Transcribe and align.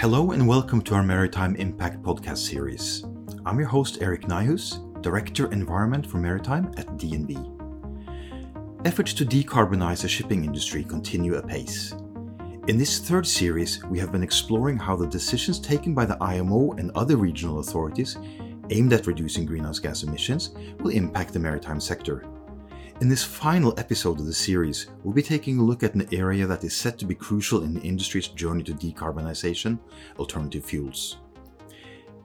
Hello 0.00 0.30
and 0.30 0.48
welcome 0.48 0.80
to 0.80 0.94
our 0.94 1.02
Maritime 1.02 1.54
Impact 1.56 2.02
podcast 2.02 2.38
series. 2.38 3.04
I'm 3.44 3.58
your 3.58 3.68
host 3.68 4.00
Eirik 4.00 4.22
Nyhus, 4.22 5.02
Director 5.02 5.52
Environment 5.52 6.06
for 6.06 6.16
Maritime 6.16 6.72
at 6.78 6.86
DNV. 6.96 7.36
Efforts 8.86 9.12
to 9.12 9.26
decarbonize 9.26 10.00
the 10.00 10.08
shipping 10.08 10.46
industry 10.46 10.84
continue 10.84 11.34
apace. 11.34 11.92
In 12.66 12.78
this 12.78 12.98
third 12.98 13.26
series, 13.26 13.84
we 13.84 13.98
have 13.98 14.10
been 14.10 14.22
exploring 14.22 14.78
how 14.78 14.96
the 14.96 15.06
decisions 15.06 15.60
taken 15.60 15.92
by 15.92 16.06
the 16.06 16.16
IMO 16.22 16.72
and 16.78 16.90
other 16.92 17.18
regional 17.18 17.58
authorities 17.58 18.16
aimed 18.70 18.94
at 18.94 19.06
reducing 19.06 19.44
greenhouse 19.44 19.80
gas 19.80 20.02
emissions 20.02 20.52
will 20.78 20.92
impact 20.92 21.34
the 21.34 21.38
maritime 21.38 21.78
sector. 21.78 22.24
In 23.00 23.08
this 23.08 23.24
final 23.24 23.72
episode 23.78 24.20
of 24.20 24.26
the 24.26 24.32
series, 24.34 24.88
we'll 25.02 25.14
be 25.14 25.22
taking 25.22 25.58
a 25.58 25.62
look 25.62 25.82
at 25.82 25.94
an 25.94 26.06
area 26.12 26.46
that 26.46 26.64
is 26.64 26.76
set 26.76 26.98
to 26.98 27.06
be 27.06 27.14
crucial 27.14 27.62
in 27.62 27.72
the 27.72 27.80
industry's 27.80 28.28
journey 28.28 28.62
to 28.64 28.74
decarbonization 28.74 29.78
alternative 30.18 30.62
fuels. 30.62 31.16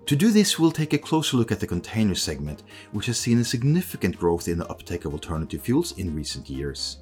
To 0.05 0.17
do 0.17 0.31
this, 0.31 0.59
we'll 0.59 0.73
take 0.73 0.91
a 0.91 0.98
closer 0.98 1.38
look 1.38 1.53
at 1.53 1.61
the 1.61 1.65
container 1.65 2.13
segment, 2.13 2.63
which 2.91 3.05
has 3.05 3.17
seen 3.17 3.39
a 3.39 3.45
significant 3.45 4.20
growth 4.20 4.49
in 4.49 4.57
the 4.57 4.67
uptake 4.67 5.05
of 5.05 5.13
alternative 5.13 5.61
fuels 5.61 5.98
in 5.98 6.13
recent 6.13 6.49
years. 6.49 6.98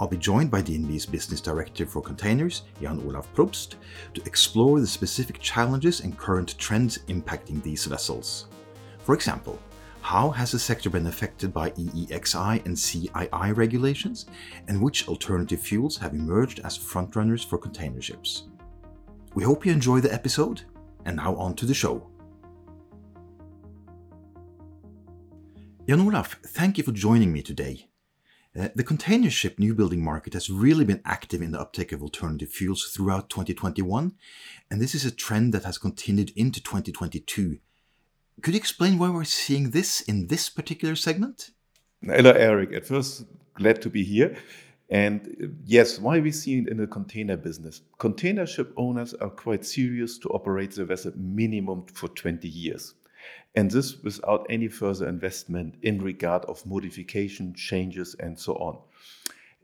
I'll 0.00 0.08
be 0.08 0.16
joined 0.16 0.50
by 0.50 0.62
DNV's 0.62 1.04
Business 1.04 1.42
Director 1.42 1.84
for 1.84 2.00
Containers, 2.00 2.62
Jan 2.80 2.98
Olav 3.00 3.30
Probst, 3.34 3.74
to 4.14 4.22
explore 4.24 4.80
the 4.80 4.86
specific 4.86 5.38
challenges 5.38 6.00
and 6.00 6.16
current 6.16 6.56
trends 6.56 6.96
impacting 7.08 7.62
these 7.62 7.84
vessels. 7.84 8.46
For 9.00 9.14
example, 9.14 9.58
how 10.02 10.30
has 10.30 10.50
the 10.50 10.58
sector 10.58 10.90
been 10.90 11.06
affected 11.06 11.54
by 11.54 11.70
EEXI 11.70 12.66
and 12.66 12.76
CII 12.76 13.56
regulations, 13.56 14.26
and 14.66 14.82
which 14.82 15.06
alternative 15.06 15.60
fuels 15.60 15.96
have 15.96 16.12
emerged 16.12 16.58
as 16.64 16.76
frontrunners 16.76 17.46
for 17.46 17.56
container 17.56 18.02
ships? 18.02 18.48
We 19.34 19.44
hope 19.44 19.64
you 19.64 19.72
enjoy 19.72 20.00
the 20.00 20.12
episode, 20.12 20.62
and 21.04 21.16
now 21.16 21.36
on 21.36 21.54
to 21.54 21.66
the 21.66 21.72
show. 21.72 22.08
Jan 25.88 26.00
Olav, 26.00 26.36
thank 26.46 26.78
you 26.78 26.84
for 26.84 26.92
joining 26.92 27.32
me 27.32 27.40
today. 27.40 27.88
Uh, 28.58 28.68
the 28.74 28.84
container 28.84 29.30
ship 29.30 29.58
new 29.58 29.72
building 29.72 30.04
market 30.04 30.34
has 30.34 30.50
really 30.50 30.84
been 30.84 31.00
active 31.04 31.40
in 31.40 31.52
the 31.52 31.60
uptake 31.60 31.92
of 31.92 32.02
alternative 32.02 32.50
fuels 32.50 32.90
throughout 32.92 33.30
2021, 33.30 34.12
and 34.68 34.80
this 34.80 34.96
is 34.96 35.04
a 35.04 35.12
trend 35.12 35.54
that 35.54 35.64
has 35.64 35.78
continued 35.78 36.32
into 36.34 36.60
2022 36.60 37.58
could 38.40 38.54
you 38.54 38.58
explain 38.58 38.98
why 38.98 39.10
we're 39.10 39.24
seeing 39.24 39.70
this 39.70 40.00
in 40.00 40.28
this 40.28 40.48
particular 40.48 40.96
segment? 40.96 41.50
Hello, 42.04 42.32
Eirik. 42.32 42.74
At 42.74 42.86
first, 42.86 43.24
glad 43.54 43.82
to 43.82 43.90
be 43.90 44.02
here. 44.02 44.36
And 44.90 45.36
uh, 45.42 45.46
yes, 45.64 45.98
why 45.98 46.20
we 46.20 46.32
see 46.32 46.58
it 46.58 46.68
in 46.68 46.76
the 46.76 46.86
container 46.86 47.36
business? 47.36 47.82
Container 47.98 48.46
ship 48.46 48.72
owners 48.76 49.14
are 49.14 49.30
quite 49.30 49.64
serious 49.64 50.18
to 50.18 50.28
operate 50.30 50.72
the 50.72 50.84
vessel 50.84 51.12
minimum 51.16 51.86
for 51.86 52.08
20 52.08 52.48
years. 52.48 52.94
And 53.54 53.70
this 53.70 54.02
without 54.02 54.46
any 54.50 54.68
further 54.68 55.08
investment 55.08 55.76
in 55.82 56.02
regard 56.02 56.44
of 56.46 56.64
modification, 56.66 57.54
changes, 57.54 58.16
and 58.18 58.38
so 58.38 58.54
on. 58.54 58.78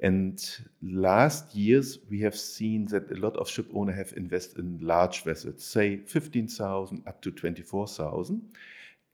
And 0.01 0.41
last 0.81 1.55
years, 1.55 1.99
we 2.09 2.21
have 2.21 2.37
seen 2.37 2.87
that 2.87 3.11
a 3.11 3.17
lot 3.17 3.37
of 3.37 3.49
ship 3.49 3.67
owners 3.75 3.97
have 3.97 4.13
invested 4.17 4.59
in 4.59 4.79
large 4.81 5.25
vessels, 5.25 5.65
say 5.65 5.97
15,000 5.97 7.03
up 7.07 7.21
to 7.23 7.33
24,000. 7.33 8.41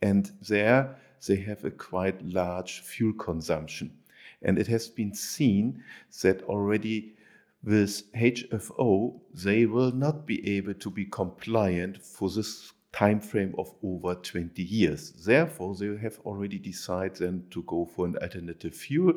And 0.03 0.31
there 0.47 0.97
they 1.27 1.37
have 1.37 1.65
a 1.65 1.71
quite 1.71 2.23
large 2.23 2.81
fuel 2.81 3.15
consumption. 3.15 3.97
And 4.43 4.59
it 4.59 4.67
has 4.67 4.89
been 4.89 5.15
seen 5.15 5.83
that 6.23 6.43
already 6.43 7.15
with 7.63 8.13
HFO, 8.13 9.19
they 9.33 9.65
will 9.65 9.93
not 9.93 10.27
be 10.27 10.57
able 10.57 10.75
to 10.75 10.91
be 10.91 11.07
compliant 11.07 12.03
for 12.03 12.29
this 12.29 12.73
time 12.93 13.21
frame 13.21 13.55
of 13.59 13.75
over 13.83 14.15
20 14.15 14.63
years. 14.63 15.13
Therefore, 15.13 15.75
they 15.75 15.97
have 15.97 16.19
already 16.27 16.59
decided 16.59 17.17
then 17.17 17.45
to 17.51 17.63
go 17.63 17.87
for 17.87 18.07
an 18.07 18.17
alternative 18.19 18.75
fuel 18.75 19.15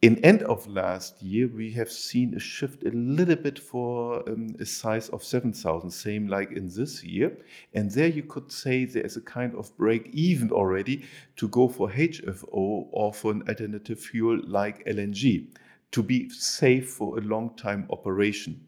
in 0.00 0.24
end 0.24 0.42
of 0.44 0.64
last 0.68 1.20
year, 1.20 1.48
we 1.48 1.72
have 1.72 1.90
seen 1.90 2.34
a 2.34 2.38
shift 2.38 2.84
a 2.84 2.90
little 2.90 3.34
bit 3.34 3.58
for 3.58 4.22
um, 4.28 4.54
a 4.60 4.64
size 4.64 5.08
of 5.08 5.24
7,000, 5.24 5.90
same 5.90 6.28
like 6.28 6.52
in 6.52 6.68
this 6.68 7.02
year. 7.02 7.36
And 7.74 7.90
there 7.90 8.06
you 8.06 8.22
could 8.22 8.52
say 8.52 8.84
there 8.84 9.04
is 9.04 9.16
a 9.16 9.20
kind 9.20 9.56
of 9.56 9.76
break 9.76 10.08
even 10.12 10.52
already 10.52 11.04
to 11.36 11.48
go 11.48 11.68
for 11.68 11.90
HFO 11.90 12.46
or 12.92 13.12
for 13.12 13.32
an 13.32 13.42
alternative 13.48 13.98
fuel 13.98 14.40
like 14.46 14.86
LNG 14.86 15.48
to 15.90 16.02
be 16.02 16.30
safe 16.30 16.90
for 16.90 17.18
a 17.18 17.22
long 17.22 17.56
time 17.56 17.88
operation. 17.90 18.60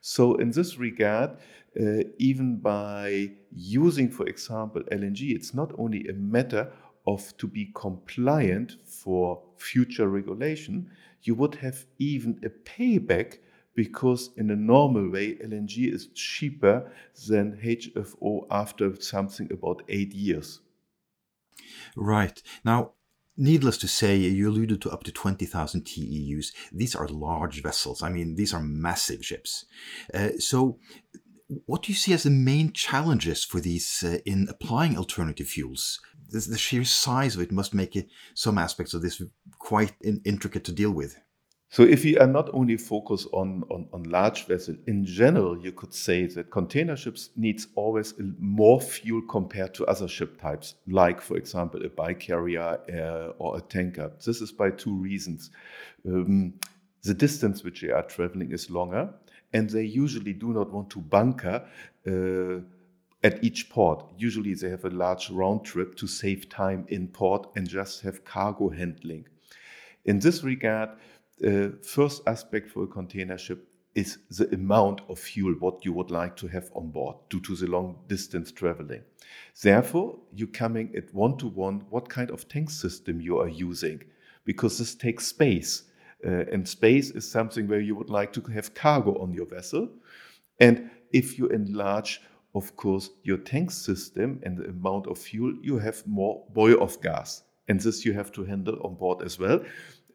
So 0.00 0.36
in 0.36 0.50
this 0.50 0.78
regard, 0.78 1.32
uh, 1.78 2.04
even 2.18 2.56
by 2.56 3.32
using, 3.54 4.10
for 4.10 4.26
example, 4.26 4.82
LNG, 4.90 5.34
it's 5.34 5.52
not 5.52 5.72
only 5.78 6.08
a 6.08 6.14
matter 6.14 6.72
of 7.06 7.36
to 7.38 7.46
be 7.46 7.70
compliant 7.74 8.76
for 8.84 9.42
future 9.56 10.08
regulation, 10.08 10.90
you 11.22 11.34
would 11.34 11.54
have 11.56 11.86
even 11.98 12.40
a 12.44 12.48
payback 12.48 13.38
because 13.74 14.30
in 14.36 14.50
a 14.50 14.56
normal 14.56 15.08
way 15.10 15.36
LNG 15.36 15.92
is 15.92 16.08
cheaper 16.14 16.90
than 17.28 17.58
HFO 17.62 18.46
after 18.50 19.00
something 19.00 19.50
about 19.52 19.82
eight 19.88 20.12
years. 20.12 20.60
Right. 21.96 22.42
Now, 22.64 22.92
needless 23.36 23.78
to 23.78 23.88
say, 23.88 24.16
you 24.16 24.50
alluded 24.50 24.82
to 24.82 24.90
up 24.90 25.04
to 25.04 25.12
20,000 25.12 25.82
TEUs. 25.84 26.52
These 26.72 26.94
are 26.94 27.08
large 27.08 27.62
vessels. 27.62 28.02
I 28.02 28.10
mean, 28.10 28.34
these 28.34 28.52
are 28.52 28.62
massive 28.62 29.24
ships. 29.24 29.64
Uh, 30.12 30.30
so, 30.38 30.78
what 31.66 31.82
do 31.82 31.92
you 31.92 31.96
see 31.96 32.12
as 32.12 32.22
the 32.22 32.30
main 32.30 32.72
challenges 32.72 33.44
for 33.44 33.60
these 33.60 34.04
uh, 34.04 34.18
in 34.24 34.46
applying 34.48 34.96
alternative 34.96 35.48
fuels? 35.48 36.00
This, 36.30 36.46
the 36.46 36.58
sheer 36.58 36.84
size 36.84 37.34
of 37.34 37.42
it 37.42 37.52
must 37.52 37.74
make 37.74 37.96
it 37.96 38.08
some 38.34 38.58
aspects 38.58 38.94
of 38.94 39.02
this 39.02 39.22
quite 39.58 39.92
in, 40.00 40.20
intricate 40.24 40.64
to 40.64 40.72
deal 40.72 40.92
with. 40.92 41.18
So, 41.72 41.84
if 41.84 42.02
we 42.02 42.18
are 42.18 42.26
not 42.26 42.50
only 42.52 42.76
focused 42.76 43.28
on, 43.32 43.62
on, 43.70 43.86
on 43.92 44.02
large 44.02 44.46
vessels, 44.46 44.78
in 44.88 45.04
general, 45.04 45.56
you 45.56 45.70
could 45.70 45.94
say 45.94 46.26
that 46.26 46.50
container 46.50 46.96
ships 46.96 47.30
needs 47.36 47.68
always 47.76 48.12
more 48.40 48.80
fuel 48.80 49.22
compared 49.28 49.72
to 49.74 49.86
other 49.86 50.08
ship 50.08 50.40
types, 50.40 50.74
like, 50.88 51.20
for 51.20 51.36
example, 51.36 51.84
a 51.84 51.88
bulk 51.88 52.18
carrier 52.18 52.80
uh, 52.92 53.32
or 53.38 53.56
a 53.56 53.60
tanker. 53.60 54.10
This 54.26 54.40
is 54.40 54.50
by 54.50 54.70
two 54.70 54.96
reasons. 54.96 55.52
Um, 56.04 56.54
the 57.02 57.14
distance 57.14 57.62
which 57.62 57.82
they 57.82 57.90
are 57.90 58.02
traveling 58.02 58.50
is 58.50 58.68
longer, 58.68 59.08
and 59.52 59.70
they 59.70 59.84
usually 59.84 60.32
do 60.32 60.52
not 60.52 60.72
want 60.72 60.90
to 60.90 60.98
bunker 60.98 61.64
uh, 62.06 62.64
at 63.22 63.42
each 63.44 63.68
port. 63.68 64.04
Usually 64.16 64.54
they 64.54 64.70
have 64.70 64.84
a 64.84 64.90
large 64.90 65.30
round 65.30 65.64
trip 65.64 65.94
to 65.96 66.06
save 66.06 66.48
time 66.48 66.86
in 66.88 67.08
port 67.08 67.48
and 67.56 67.68
just 67.68 68.02
have 68.02 68.24
cargo 68.24 68.70
handling. 68.70 69.26
In 70.04 70.18
this 70.18 70.42
regard, 70.42 70.90
uh, 71.46 71.68
first 71.82 72.22
aspect 72.26 72.70
for 72.70 72.84
a 72.84 72.86
container 72.86 73.38
ship 73.38 73.66
is 73.94 74.18
the 74.30 74.48
amount 74.54 75.00
of 75.08 75.18
fuel 75.18 75.54
what 75.58 75.84
you 75.84 75.92
would 75.92 76.10
like 76.10 76.36
to 76.36 76.46
have 76.46 76.70
on 76.74 76.90
board 76.90 77.16
due 77.28 77.40
to 77.40 77.56
the 77.56 77.66
long 77.66 77.98
distance 78.06 78.52
traveling. 78.52 79.02
Therefore, 79.60 80.18
you're 80.32 80.48
coming 80.48 80.94
at 80.96 81.12
one 81.12 81.36
to 81.38 81.48
one 81.48 81.84
what 81.90 82.08
kind 82.08 82.30
of 82.30 82.48
tank 82.48 82.70
system 82.70 83.20
you 83.20 83.38
are 83.38 83.48
using 83.48 84.02
because 84.44 84.78
this 84.78 84.94
takes 84.94 85.26
space 85.26 85.84
uh, 86.24 86.44
and 86.52 86.68
space 86.68 87.10
is 87.10 87.30
something 87.30 87.66
where 87.66 87.80
you 87.80 87.94
would 87.94 88.10
like 88.10 88.32
to 88.32 88.40
have 88.52 88.74
cargo 88.74 89.20
on 89.20 89.32
your 89.32 89.46
vessel. 89.46 89.88
And 90.60 90.90
if 91.12 91.38
you 91.38 91.48
enlarge, 91.48 92.20
of 92.54 92.74
course, 92.76 93.10
your 93.22 93.38
tank 93.38 93.70
system 93.70 94.40
and 94.42 94.58
the 94.58 94.64
amount 94.68 95.06
of 95.06 95.18
fuel, 95.18 95.54
you 95.62 95.78
have 95.78 96.06
more 96.06 96.44
boil-off 96.52 97.00
gas. 97.00 97.44
And 97.68 97.80
this 97.80 98.04
you 98.04 98.12
have 98.12 98.32
to 98.32 98.44
handle 98.44 98.78
on 98.82 98.96
board 98.96 99.22
as 99.22 99.38
well. 99.38 99.64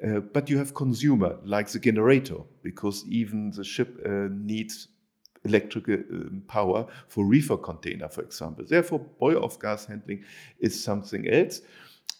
Uh, 0.06 0.20
but 0.20 0.50
you 0.50 0.58
have 0.58 0.74
consumer 0.74 1.38
like 1.46 1.70
the 1.70 1.80
generator, 1.80 2.40
because 2.62 3.06
even 3.08 3.52
the 3.52 3.64
ship 3.64 3.98
uh, 4.06 4.28
needs 4.30 4.90
electrical 5.46 5.94
um, 5.94 6.44
power 6.48 6.86
for 7.08 7.26
reefer 7.26 7.56
container, 7.56 8.10
for 8.10 8.22
example. 8.22 8.66
Therefore, 8.68 9.00
boil-off 9.00 9.60
gas 9.60 9.86
handling 9.86 10.24
is 10.60 10.84
something 10.84 11.30
else. 11.30 11.62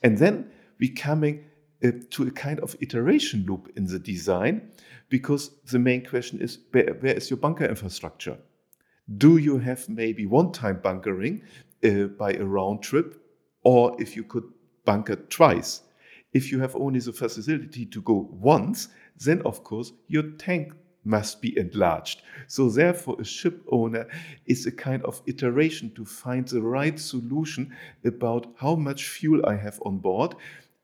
And 0.04 0.18
then 0.18 0.52
we 0.80 0.90
coming 0.90 1.44
uh, 1.84 1.92
to 2.12 2.28
a 2.28 2.32
kind 2.32 2.60
of 2.62 2.76
iteration 2.80 3.46
loop 3.46 3.70
in 3.76 3.86
the 3.86 4.00
design 4.00 4.72
because 5.10 5.52
the 5.66 5.80
main 5.80 6.06
question 6.06 6.40
is 6.40 6.60
where, 6.72 6.94
where 7.02 7.14
is 7.14 7.30
your 7.30 7.38
bunker 7.38 7.66
infrastructure? 7.66 8.38
Do 9.08 9.38
you 9.38 9.60
have 9.60 9.88
maybe 9.88 10.26
one 10.26 10.52
time 10.52 10.80
bunkering 10.82 11.44
uh, 11.84 12.08
by 12.18 12.34
a 12.34 12.44
round 12.44 12.82
trip, 12.82 13.22
or 13.64 13.96
if 14.02 14.16
you 14.16 14.24
could 14.24 14.46
bunker 14.84 15.16
twice? 15.16 15.82
If 16.34 16.52
you 16.52 16.60
have 16.60 16.76
only 16.76 17.00
the 17.00 17.14
facility 17.14 17.86
to 17.86 18.02
go 18.02 18.28
once, 18.32 18.90
then 19.24 19.42
of 19.44 19.64
course 19.64 19.94
your 20.08 20.32
tank 20.40 20.74
must 21.04 21.40
be 21.40 21.56
enlarged. 21.58 22.24
So, 22.48 22.68
therefore, 22.68 23.18
a 23.20 23.24
ship 23.24 23.64
owner 23.72 24.08
is 24.48 24.66
a 24.66 24.72
kind 24.72 25.04
of 25.04 25.22
iteration 25.28 25.94
to 25.94 26.04
find 26.04 26.48
the 26.48 26.64
right 26.64 27.00
solution 27.00 27.76
about 28.04 28.48
how 28.58 28.76
much 28.76 29.08
fuel 29.08 29.46
I 29.46 29.56
have 29.56 29.80
on 29.86 30.00
board 30.00 30.34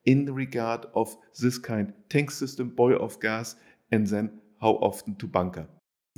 in 0.06 0.32
regard 0.32 0.86
of 0.94 1.18
this 1.40 1.58
kind 1.58 1.92
tank 2.10 2.30
system, 2.30 2.70
boil 2.70 3.02
off 3.02 3.20
gas, 3.20 3.56
and 3.92 4.06
then 4.06 4.40
how 4.62 4.74
often 4.74 5.16
to 5.16 5.28
bunker. 5.28 5.68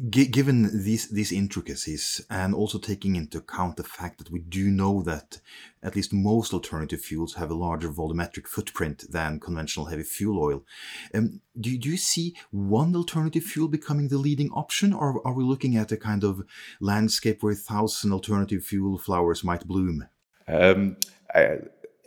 G- 0.10 0.26
given 0.26 0.84
these 0.84 1.10
these 1.10 1.32
intricacies, 1.32 2.20
and 2.28 2.56
also 2.56 2.80
taking 2.80 3.16
into 3.16 3.38
account 3.38 3.78
the 3.78 3.84
fact 3.84 4.18
that 4.18 4.32
we 4.32 4.40
do 4.40 4.72
know 4.72 5.04
that 5.04 5.40
at 5.84 5.96
least 5.96 6.12
most 6.12 6.52
alternative 6.52 7.00
fuels 7.00 7.36
have 7.36 7.52
a 7.52 7.54
larger 7.54 7.90
volumetric 7.90 8.48
footprint 8.48 9.06
than 9.12 9.40
conventional 9.40 9.86
heavy 9.86 10.02
fuel 10.02 10.44
oil, 10.44 10.66
um, 11.14 11.42
do, 11.60 11.78
do 11.78 11.90
you 11.90 11.98
see 11.98 12.36
one 12.50 12.96
alternative 12.96 13.44
fuel 13.44 13.68
becoming 13.68 14.08
the 14.08 14.18
leading 14.18 14.50
option, 14.54 14.94
or 14.94 15.22
are 15.28 15.34
we 15.34 15.44
looking 15.44 15.78
at 15.78 15.92
a 15.92 15.98
kind 15.98 16.24
of 16.24 16.44
landscape 16.80 17.44
where 17.44 17.54
a 17.54 17.56
thousand 17.56 18.12
alternative 18.14 18.64
fuel 18.64 18.98
flowers 18.98 19.44
might 19.44 19.68
bloom? 19.68 20.08
Um, 20.48 20.98
I, 21.36 21.60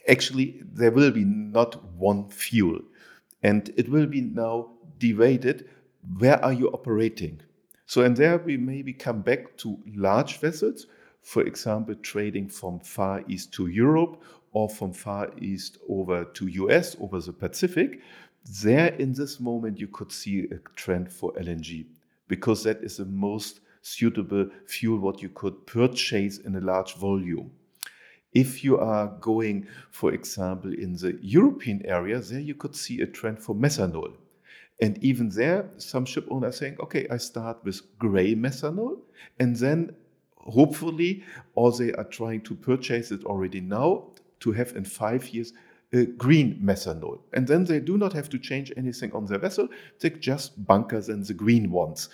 actually, 0.08 0.60
there 0.64 0.90
will 0.90 1.12
be 1.12 1.24
not 1.24 1.84
one 1.94 2.30
fuel, 2.30 2.80
and 3.44 3.72
it 3.76 3.88
will 3.88 4.06
be 4.06 4.22
now 4.22 4.72
divided. 4.98 5.68
Where 6.18 6.44
are 6.44 6.52
you 6.52 6.68
operating? 6.70 7.42
So, 7.86 8.02
and 8.02 8.16
there 8.16 8.38
we 8.38 8.56
maybe 8.56 8.92
come 8.92 9.22
back 9.22 9.56
to 9.58 9.78
large 9.94 10.38
vessels, 10.38 10.88
for 11.22 11.42
example, 11.42 11.94
trading 11.94 12.48
from 12.48 12.80
Far 12.80 13.22
East 13.28 13.52
to 13.54 13.68
Europe 13.68 14.22
or 14.52 14.68
from 14.68 14.92
Far 14.92 15.30
East 15.40 15.78
over 15.88 16.24
to 16.24 16.48
US, 16.48 16.96
over 17.00 17.20
the 17.20 17.32
Pacific. 17.32 18.00
There, 18.62 18.88
in 18.94 19.12
this 19.12 19.38
moment, 19.38 19.78
you 19.78 19.86
could 19.86 20.10
see 20.10 20.48
a 20.50 20.58
trend 20.74 21.12
for 21.12 21.32
LNG 21.34 21.86
because 22.26 22.64
that 22.64 22.82
is 22.82 22.96
the 22.96 23.04
most 23.04 23.60
suitable 23.82 24.48
fuel 24.66 24.98
what 24.98 25.22
you 25.22 25.28
could 25.28 25.64
purchase 25.66 26.38
in 26.38 26.56
a 26.56 26.60
large 26.60 26.96
volume. 26.96 27.52
If 28.32 28.64
you 28.64 28.78
are 28.78 29.06
going, 29.20 29.68
for 29.92 30.12
example, 30.12 30.72
in 30.72 30.94
the 30.94 31.16
European 31.22 31.86
area, 31.86 32.18
there 32.18 32.40
you 32.40 32.56
could 32.56 32.74
see 32.74 33.00
a 33.00 33.06
trend 33.06 33.38
for 33.38 33.54
methanol 33.54 34.16
and 34.80 35.02
even 35.02 35.30
there, 35.30 35.70
some 35.78 36.04
ship 36.04 36.26
owners 36.30 36.58
saying, 36.58 36.76
okay, 36.80 37.06
I 37.10 37.16
start 37.16 37.58
with 37.64 37.80
gray 37.98 38.34
methanol, 38.34 38.98
and 39.40 39.56
then 39.56 39.94
hopefully, 40.36 41.24
or 41.54 41.72
they 41.72 41.92
are 41.92 42.04
trying 42.04 42.42
to 42.42 42.54
purchase 42.54 43.10
it 43.10 43.24
already 43.24 43.60
now 43.60 44.08
to 44.40 44.52
have 44.52 44.76
in 44.76 44.84
five 44.84 45.28
years 45.30 45.54
uh, 45.94 46.02
green 46.16 46.60
methanol. 46.62 47.20
And 47.32 47.46
then 47.46 47.64
they 47.64 47.80
do 47.80 47.96
not 47.96 48.12
have 48.12 48.28
to 48.30 48.38
change 48.38 48.72
anything 48.76 49.12
on 49.12 49.24
their 49.24 49.38
vessel, 49.38 49.68
they 50.00 50.10
just 50.10 50.64
bunker 50.66 51.00
then 51.00 51.22
the 51.22 51.34
green 51.34 51.70
ones. 51.70 52.10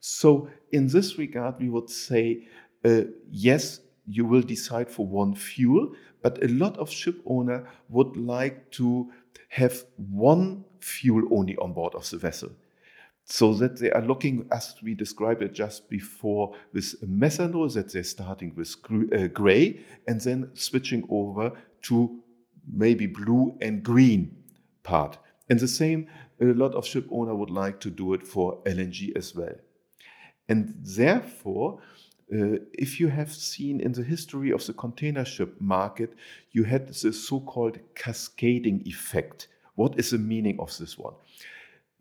So, 0.00 0.48
in 0.72 0.86
this 0.86 1.18
regard, 1.18 1.58
we 1.58 1.68
would 1.68 1.90
say, 1.90 2.46
uh, 2.84 3.02
yes, 3.30 3.80
you 4.06 4.24
will 4.24 4.42
decide 4.42 4.90
for 4.90 5.06
one 5.06 5.34
fuel, 5.34 5.92
but 6.22 6.42
a 6.42 6.48
lot 6.48 6.76
of 6.78 6.90
ship 6.90 7.20
owner 7.26 7.68
would 7.88 8.16
like 8.16 8.70
to 8.72 9.10
have 9.48 9.84
one 9.96 10.64
fuel 10.86 11.24
only 11.30 11.56
on 11.56 11.72
board 11.72 11.94
of 11.94 12.08
the 12.10 12.16
vessel. 12.16 12.50
So 13.24 13.54
that 13.54 13.80
they 13.80 13.90
are 13.90 14.02
looking, 14.02 14.46
as 14.52 14.76
we 14.82 14.94
described 14.94 15.42
it 15.42 15.52
just 15.52 15.90
before, 15.90 16.54
with 16.72 16.94
methanol, 17.02 17.72
that 17.74 17.92
they're 17.92 18.04
starting 18.04 18.54
with 18.54 18.76
uh, 19.12 19.26
gray 19.26 19.80
and 20.06 20.20
then 20.20 20.50
switching 20.54 21.04
over 21.10 21.50
to 21.82 22.20
maybe 22.72 23.06
blue 23.06 23.56
and 23.60 23.82
green 23.82 24.36
part. 24.84 25.18
And 25.50 25.58
the 25.58 25.68
same, 25.68 26.06
a 26.40 26.44
lot 26.44 26.74
of 26.74 26.86
ship 26.86 27.08
owner 27.10 27.34
would 27.34 27.50
like 27.50 27.80
to 27.80 27.90
do 27.90 28.14
it 28.14 28.26
for 28.26 28.62
LNG 28.64 29.16
as 29.16 29.34
well. 29.34 29.54
And 30.48 30.74
therefore, 30.84 31.80
uh, 32.32 32.58
if 32.72 33.00
you 33.00 33.08
have 33.08 33.32
seen 33.32 33.80
in 33.80 33.92
the 33.92 34.02
history 34.02 34.50
of 34.52 34.64
the 34.66 34.72
container 34.72 35.24
ship 35.24 35.60
market, 35.60 36.14
you 36.52 36.64
had 36.64 36.88
the 36.88 37.12
so 37.12 37.40
called 37.40 37.78
cascading 37.94 38.82
effect. 38.84 39.48
What 39.76 39.98
is 39.98 40.10
the 40.10 40.18
meaning 40.18 40.58
of 40.58 40.76
this 40.76 40.98
one? 40.98 41.14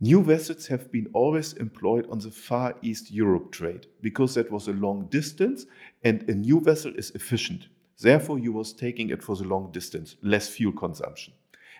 New 0.01 0.23
vessels 0.23 0.67
have 0.67 0.91
been 0.91 1.07
always 1.13 1.53
employed 1.53 2.07
on 2.09 2.19
the 2.19 2.31
Far 2.31 2.75
East 2.81 3.11
Europe 3.11 3.51
trade 3.51 3.87
because 4.01 4.33
that 4.35 4.51
was 4.51 4.67
a 4.67 4.73
long 4.73 5.07
distance 5.07 5.65
and 6.03 6.27
a 6.29 6.33
new 6.33 6.59
vessel 6.59 6.93
is 6.95 7.11
efficient. 7.11 7.67
Therefore, 8.01 8.39
you 8.39 8.51
was 8.51 8.73
taking 8.73 9.09
it 9.09 9.23
for 9.23 9.35
the 9.35 9.45
long 9.45 9.71
distance, 9.71 10.17
less 10.21 10.49
fuel 10.49 10.73
consumption. 10.73 11.33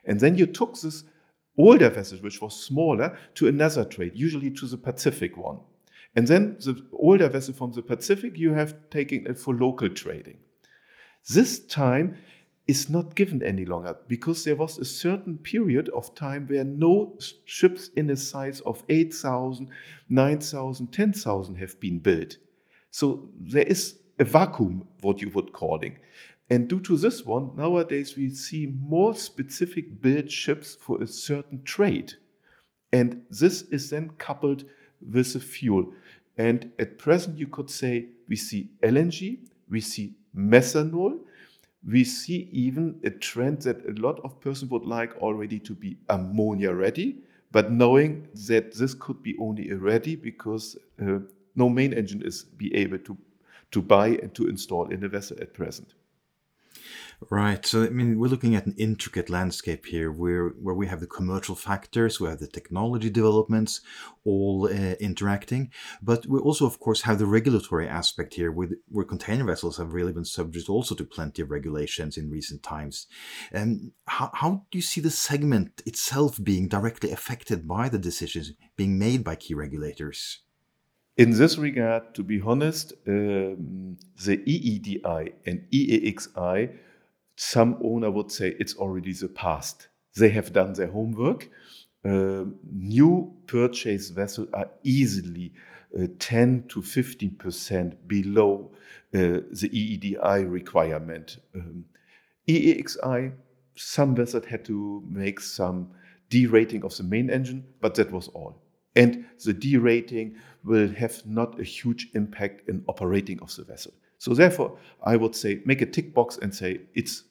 And 0.06 0.20
then 0.20 0.38
you 0.38 0.46
took 0.46 0.80
this 0.80 1.04
older 1.58 1.90
vessel, 1.90 2.20
which 2.20 2.42
was 2.42 2.56
smaller, 2.56 3.18
to 3.36 3.48
another 3.48 3.84
trade, 3.84 4.14
usually 4.16 4.52
to 4.52 4.68
the 4.68 4.78
Pacific 4.78 5.36
one. 5.36 5.60
And 6.16 6.28
then 6.28 6.56
the 6.60 6.86
older 6.94 7.28
vessel 7.28 7.54
from 7.54 7.74
the 7.74 7.82
Pacific, 7.82 8.38
you 8.38 8.54
have 8.54 8.76
taken 8.90 9.28
it 9.28 9.38
for 9.38 9.54
local 9.54 9.90
trading. 9.90 10.38
This 11.30 11.60
time 11.60 12.18
is 12.68 12.90
not 12.90 13.16
given 13.16 13.44
any 13.44 13.64
longer 13.64 13.96
because 14.08 14.44
there 14.44 14.56
was 14.56 14.78
a 14.78 14.86
certain 14.86 15.38
period 15.38 15.90
of 15.90 16.16
time 16.16 16.48
where 16.48 16.64
no 16.64 17.16
ships 17.46 17.90
in 17.96 18.10
a 18.10 18.16
size 18.16 18.60
of 18.62 18.84
8,000, 18.90 19.70
9,000, 20.10 20.88
10,000 20.88 21.56
have 21.56 21.80
been 21.80 22.00
built. 22.00 22.38
So 22.90 23.30
there 23.40 23.64
is 23.64 24.00
a 24.18 24.24
vacuum, 24.24 24.88
what 25.02 25.22
you 25.22 25.30
would 25.32 25.54
calling. 25.54 25.98
And 26.50 26.68
due 26.68 26.80
to 26.82 26.98
this 26.98 27.26
one, 27.26 27.52
nowadays 27.56 28.16
we 28.16 28.30
see 28.30 28.74
more 28.80 29.16
specific 29.16 30.02
built 30.02 30.32
ships 30.32 30.76
for 30.76 31.02
a 31.02 31.08
certain 31.08 31.64
trade. 31.64 32.14
And 32.92 33.24
this 33.30 33.64
is 33.64 33.90
then 33.90 34.12
coupled 34.18 34.66
with 35.02 35.34
the 35.34 35.40
fuel. 35.40 35.92
And 36.38 36.72
at 36.80 36.98
present, 36.98 37.38
you 37.38 37.48
could 37.48 37.70
say 37.70 38.10
we 38.28 38.36
see 38.36 38.70
LNG, 38.84 39.40
we 39.70 39.82
see 39.82 40.16
methanol, 40.36 41.20
we 41.88 42.04
see 42.04 42.50
even 42.52 43.00
a 43.04 43.10
trend 43.10 43.62
that 43.62 43.86
a 43.86 43.92
lot 44.02 44.20
of 44.24 44.40
persons 44.42 44.72
would 44.72 44.86
like 44.86 45.16
already 45.18 45.60
to 45.60 45.76
be 45.76 45.98
ammonia 46.10 46.74
ready, 46.74 47.18
but 47.52 47.72
knowing 47.72 48.28
that 48.48 48.74
this 48.74 48.94
could 48.96 49.22
be 49.22 49.36
only 49.40 49.70
a 49.70 49.78
ready 49.78 50.16
because 50.16 50.78
uh, 51.02 51.20
no 51.56 51.70
main 51.70 51.94
engine 51.94 52.22
is 52.24 52.44
be 52.44 52.74
able 52.76 52.98
to, 53.00 53.18
to 53.72 53.82
buy 53.82 54.08
and 54.08 54.34
to 54.34 54.48
install 54.48 54.88
in 54.90 55.00
the 55.00 55.08
vessel 55.08 55.38
at 55.40 55.54
present. 55.54 55.94
Right. 57.30 57.66
So 57.66 57.84
I 57.84 57.90
mean, 57.90 58.20
we're 58.20 58.28
looking 58.28 58.56
at 58.56 58.66
an 58.66 58.76
intricate 58.78 59.30
landscape 59.30 59.86
here, 59.86 60.12
where 60.12 60.50
where 60.50 60.76
we 60.76 60.88
have 60.88 61.00
the 61.00 61.08
commercial 61.08 61.56
factors, 61.56 62.20
we 62.20 62.28
have 62.28 62.40
the 62.40 62.48
technology 62.48 63.10
developments, 63.10 63.82
all 64.26 64.68
uh, 64.68 64.96
interacting, 65.00 65.72
but 66.02 66.28
we 66.28 66.40
also, 66.40 66.66
of 66.66 66.80
course, 66.80 67.02
have 67.02 67.20
the 67.20 67.26
regulatory 67.26 67.88
aspect 67.88 68.34
here, 68.34 68.52
with 68.52 68.74
where 68.90 69.06
container 69.06 69.46
vessels 69.46 69.78
have 69.78 69.94
really 69.94 70.12
been 70.14 70.26
subject 70.26 70.70
also 70.70 70.94
to 70.96 71.06
plenty 71.06 71.42
of 71.42 71.52
regulations 71.52 72.18
in 72.18 72.30
recent 72.30 72.64
times. 72.64 73.08
And 73.52 73.92
how 74.08 74.30
how 74.34 74.66
do 74.70 74.78
you 74.78 74.82
see 74.82 75.02
the 75.02 75.10
segment 75.10 75.82
itself 75.86 76.38
being 76.44 76.68
directly 76.68 77.12
affected 77.12 77.68
by 77.68 77.90
the 77.90 78.00
decisions 78.00 78.52
being 78.76 79.00
made 79.00 79.24
by 79.24 79.36
key 79.36 79.54
regulators? 79.54 80.42
In 81.18 81.32
this 81.32 81.58
regard, 81.58 82.14
to 82.16 82.24
be 82.24 82.42
honest, 82.42 82.92
um, 83.08 83.98
the 84.26 84.38
EEDI 84.38 85.32
and 85.46 85.66
EEXI 85.72 86.78
some 87.36 87.78
owner 87.84 88.12
would 88.12 88.32
say 88.32 88.56
it's 88.60 88.76
already 88.76 89.14
the 89.14 89.28
past. 89.28 89.90
They 90.16 90.30
have 90.30 90.54
done 90.54 90.74
their 90.74 90.88
homework. 90.88 91.50
Uh, 92.04 92.46
new 92.72 93.34
purchase 93.48 94.10
vessels 94.10 94.48
are 94.54 94.70
easily 94.84 95.52
uh, 96.00 96.08
10 96.20 96.66
to 96.70 96.82
15 96.82 97.32
percent 97.36 98.08
below 98.08 98.72
uh, 99.14 99.42
the 99.52 99.70
EEDI 99.70 100.50
requirement. 100.50 101.38
Um, 101.56 101.86
EEXI, 102.48 103.34
some 103.76 104.16
vessels 104.16 104.46
had 104.46 104.64
to 104.66 105.04
make 105.10 105.40
some 105.40 105.92
derating 106.30 106.84
of 106.84 106.96
the 106.98 107.04
main 107.04 107.30
engine, 107.30 107.66
but 107.82 107.96
that 107.96 108.12
was 108.12 108.28
all. 108.30 108.62
And 108.96 109.26
the 109.44 109.54
derating 109.54 110.36
will 110.64 110.88
have 110.94 111.26
not 111.26 111.60
a 111.60 111.64
huge 111.64 112.10
impact 112.14 112.70
in 112.70 112.84
operating 112.88 113.42
of 113.42 113.54
the 113.56 113.64
vessel. 113.64 113.94
So 114.18 114.34
therefore, 114.34 114.78
I 115.04 115.16
would 115.16 115.36
say 115.36 115.62
make 115.66 115.82
a 115.82 115.86
tick 115.86 116.14
box 116.14 116.38
and 116.42 116.54
say 116.54 116.82
it's 116.94 117.24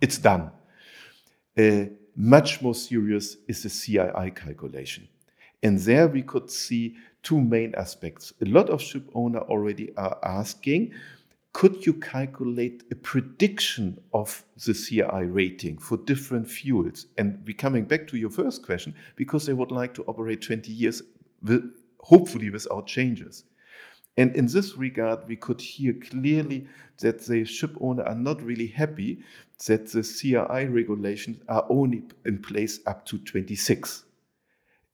it's 0.00 0.18
done. 0.18 0.50
Uh, 1.58 1.86
much 2.16 2.62
more 2.62 2.74
serious 2.74 3.36
is 3.48 3.62
the 3.62 3.68
CII 3.68 4.34
calculation. 4.34 5.08
And 5.62 5.78
there 5.78 6.08
we 6.08 6.22
could 6.22 6.50
see 6.50 6.96
two 7.22 7.40
main 7.40 7.74
aspects. 7.74 8.32
A 8.42 8.44
lot 8.46 8.70
of 8.70 8.80
ship 8.80 9.08
owners 9.14 9.42
already 9.48 9.94
are 9.96 10.18
asking, 10.22 10.92
could 11.52 11.86
you 11.86 11.94
calculate 11.94 12.84
a 12.90 12.94
prediction 12.94 13.98
of 14.12 14.44
the 14.64 14.72
CII 14.72 15.34
rating 15.34 15.78
for 15.78 15.96
different 15.96 16.48
fuels? 16.48 17.06
And 17.16 17.42
we 17.46 17.54
coming 17.54 17.84
back 17.84 18.06
to 18.08 18.16
your 18.16 18.30
first 18.30 18.62
question, 18.62 18.94
because 19.16 19.46
they 19.46 19.54
would 19.54 19.70
like 19.70 19.94
to 19.94 20.04
operate 20.04 20.42
20 20.42 20.70
years, 20.70 21.02
with, 21.42 21.74
hopefully 22.00 22.50
without 22.50 22.86
changes. 22.86 23.44
And 24.16 24.34
in 24.34 24.46
this 24.46 24.76
regard, 24.76 25.28
we 25.28 25.36
could 25.36 25.60
hear 25.60 25.92
clearly 25.94 26.66
that 27.00 27.26
the 27.26 27.44
ship 27.44 27.76
owner 27.80 28.02
are 28.04 28.14
not 28.14 28.42
really 28.42 28.66
happy 28.66 29.22
that 29.66 29.90
the 29.90 30.00
CII 30.00 30.72
regulations 30.72 31.42
are 31.48 31.66
only 31.68 32.04
in 32.24 32.40
place 32.40 32.80
up 32.86 33.04
to 33.06 33.18
26. 33.18 34.04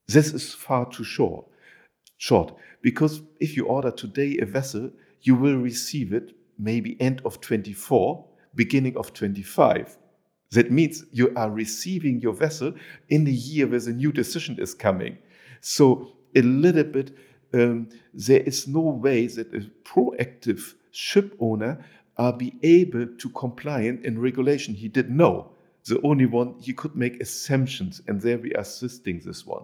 This 0.07 0.33
is 0.33 0.53
far 0.53 0.89
too 0.89 1.03
short, 1.03 1.45
short 2.17 2.55
because 2.81 3.21
if 3.39 3.55
you 3.55 3.65
order 3.65 3.91
today 3.91 4.37
a 4.41 4.45
vessel, 4.45 4.91
you 5.21 5.35
will 5.35 5.57
receive 5.57 6.13
it 6.13 6.35
maybe 6.59 6.99
end 7.01 7.21
of 7.25 7.41
24, 7.41 8.25
beginning 8.55 8.95
of 8.97 9.13
25. 9.13 9.97
That 10.51 10.71
means 10.71 11.05
you 11.11 11.33
are 11.35 11.49
receiving 11.49 12.21
your 12.21 12.33
vessel 12.33 12.73
in 13.09 13.23
the 13.23 13.33
year 13.33 13.67
where 13.67 13.79
the 13.79 13.91
new 13.91 14.11
decision 14.11 14.57
is 14.59 14.73
coming. 14.73 15.17
So 15.61 16.11
a 16.35 16.41
little 16.41 16.83
bit 16.83 17.15
um, 17.53 17.89
there 18.13 18.41
is 18.41 18.67
no 18.67 18.81
way 18.81 19.27
that 19.27 19.53
a 19.53 19.69
proactive 19.83 20.73
ship 20.91 21.35
owner 21.39 21.83
are 22.17 22.33
be 22.33 22.57
able 22.61 23.07
to 23.07 23.29
comply 23.29 23.81
in 23.81 24.19
regulation 24.19 24.73
he 24.73 24.87
didn't 24.87 25.17
know. 25.17 25.49
The 25.85 25.99
only 26.01 26.25
one 26.25 26.55
he 26.59 26.73
could 26.73 26.95
make 26.95 27.21
assumptions, 27.21 28.01
and 28.07 28.21
there 28.21 28.37
we 28.37 28.53
are 28.53 28.61
assisting 28.61 29.19
this 29.19 29.45
one. 29.45 29.63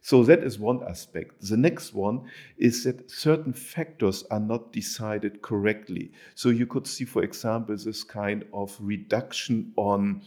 So 0.00 0.22
that 0.24 0.42
is 0.42 0.58
one 0.58 0.82
aspect. 0.88 1.48
The 1.48 1.56
next 1.56 1.92
one 1.92 2.22
is 2.56 2.84
that 2.84 3.10
certain 3.10 3.52
factors 3.52 4.24
are 4.30 4.40
not 4.40 4.72
decided 4.72 5.42
correctly. 5.42 6.12
So 6.34 6.50
you 6.50 6.66
could 6.66 6.86
see, 6.86 7.04
for 7.04 7.22
example, 7.22 7.76
this 7.76 8.02
kind 8.02 8.44
of 8.52 8.76
reduction 8.80 9.72
on 9.76 10.22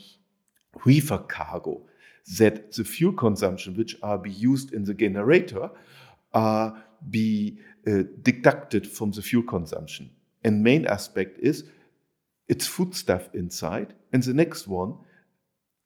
reefer 0.86 1.20
cargo, 1.20 1.82
that 2.38 2.74
the 2.74 2.84
fuel 2.84 3.14
consumption 3.14 3.76
which 3.76 3.96
are 4.04 4.18
be 4.18 4.32
used 4.32 4.74
in 4.74 4.84
the 4.84 4.94
generator 4.94 5.70
are 6.34 6.84
be 7.10 7.58
uh, 7.88 8.04
deducted 8.22 8.88
from 8.88 9.12
the 9.12 9.22
fuel 9.22 9.44
consumption. 9.44 10.12
And 10.44 10.64
main 10.64 10.86
aspect 10.86 11.40
is 11.40 11.66
it's 12.48 12.68
foodstuff 12.68 13.30
inside. 13.34 13.94
And 14.12 14.24
the 14.24 14.34
next 14.34 14.68
one, 14.68 14.98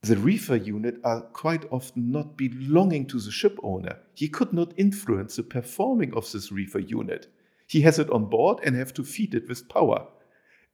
the 0.01 0.17
reefer 0.17 0.55
unit 0.55 0.97
are 1.03 1.21
quite 1.21 1.65
often 1.71 2.11
not 2.11 2.37
belonging 2.37 3.05
to 3.07 3.19
the 3.19 3.31
ship 3.31 3.57
owner. 3.63 3.97
He 4.13 4.27
could 4.27 4.53
not 4.53 4.73
influence 4.77 5.35
the 5.35 5.43
performing 5.43 6.13
of 6.13 6.29
this 6.31 6.51
reefer 6.51 6.79
unit. 6.79 7.27
He 7.67 7.81
has 7.81 7.99
it 7.99 8.09
on 8.09 8.25
board 8.25 8.59
and 8.63 8.75
have 8.75 8.93
to 8.95 9.03
feed 9.03 9.33
it 9.33 9.47
with 9.47 9.69
power. 9.69 10.07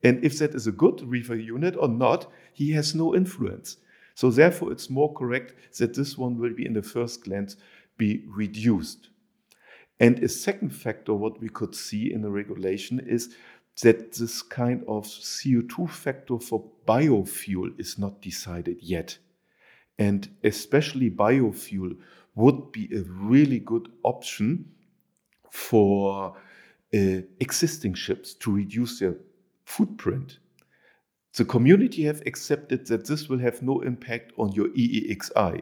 And 0.04 0.24
if 0.24 0.40
that 0.40 0.56
is 0.56 0.68
a 0.68 0.72
good 0.72 1.02
reefer 1.02 1.36
unit 1.36 1.76
or 1.78 1.88
not, 1.88 2.32
he 2.54 2.72
has 2.72 2.96
no 2.96 3.16
influence. 3.16 3.78
So 4.16 4.32
therefore, 4.32 4.72
it's 4.72 4.90
more 4.90 5.14
correct 5.14 5.54
that 5.78 5.94
this 5.94 6.18
one 6.18 6.38
will 6.40 6.54
be 6.54 6.66
in 6.66 6.74
the 6.74 6.82
first 6.82 7.24
glance 7.24 7.56
be 7.98 8.24
reduced. 8.28 9.09
And 10.00 10.20
a 10.24 10.30
second 10.30 10.70
factor, 10.70 11.14
what 11.14 11.42
we 11.42 11.50
could 11.50 11.76
see 11.76 12.12
in 12.12 12.22
the 12.22 12.30
regulation 12.30 13.00
is 13.00 13.36
that 13.82 14.14
this 14.14 14.42
kind 14.42 14.84
of 14.88 15.06
CO2 15.06 15.90
factor 15.90 16.40
for 16.40 16.66
biofuel 16.88 17.80
is 17.80 17.98
not 17.98 18.22
decided 18.22 18.78
yet. 18.82 19.18
And 19.98 20.30
especially 20.44 21.10
biofuel 21.10 21.98
would 22.36 22.72
be 22.72 22.90
a 22.96 23.04
really 23.04 23.60
good 23.60 23.90
option 24.04 24.72
for 25.52 26.36
uh, 26.94 27.22
existing 27.40 27.94
ships 27.94 28.34
to 28.36 28.52
reduce 28.52 29.00
their 29.00 29.16
footprint. 29.66 30.40
The 31.36 31.46
community 31.46 32.04
have 32.04 32.22
accepted 32.26 32.88
that 32.88 33.06
this 33.06 33.30
will 33.30 33.40
have 33.40 33.62
no 33.62 33.82
impact 33.82 34.34
on 34.38 34.52
your 34.54 34.70
EEXI. 34.70 35.62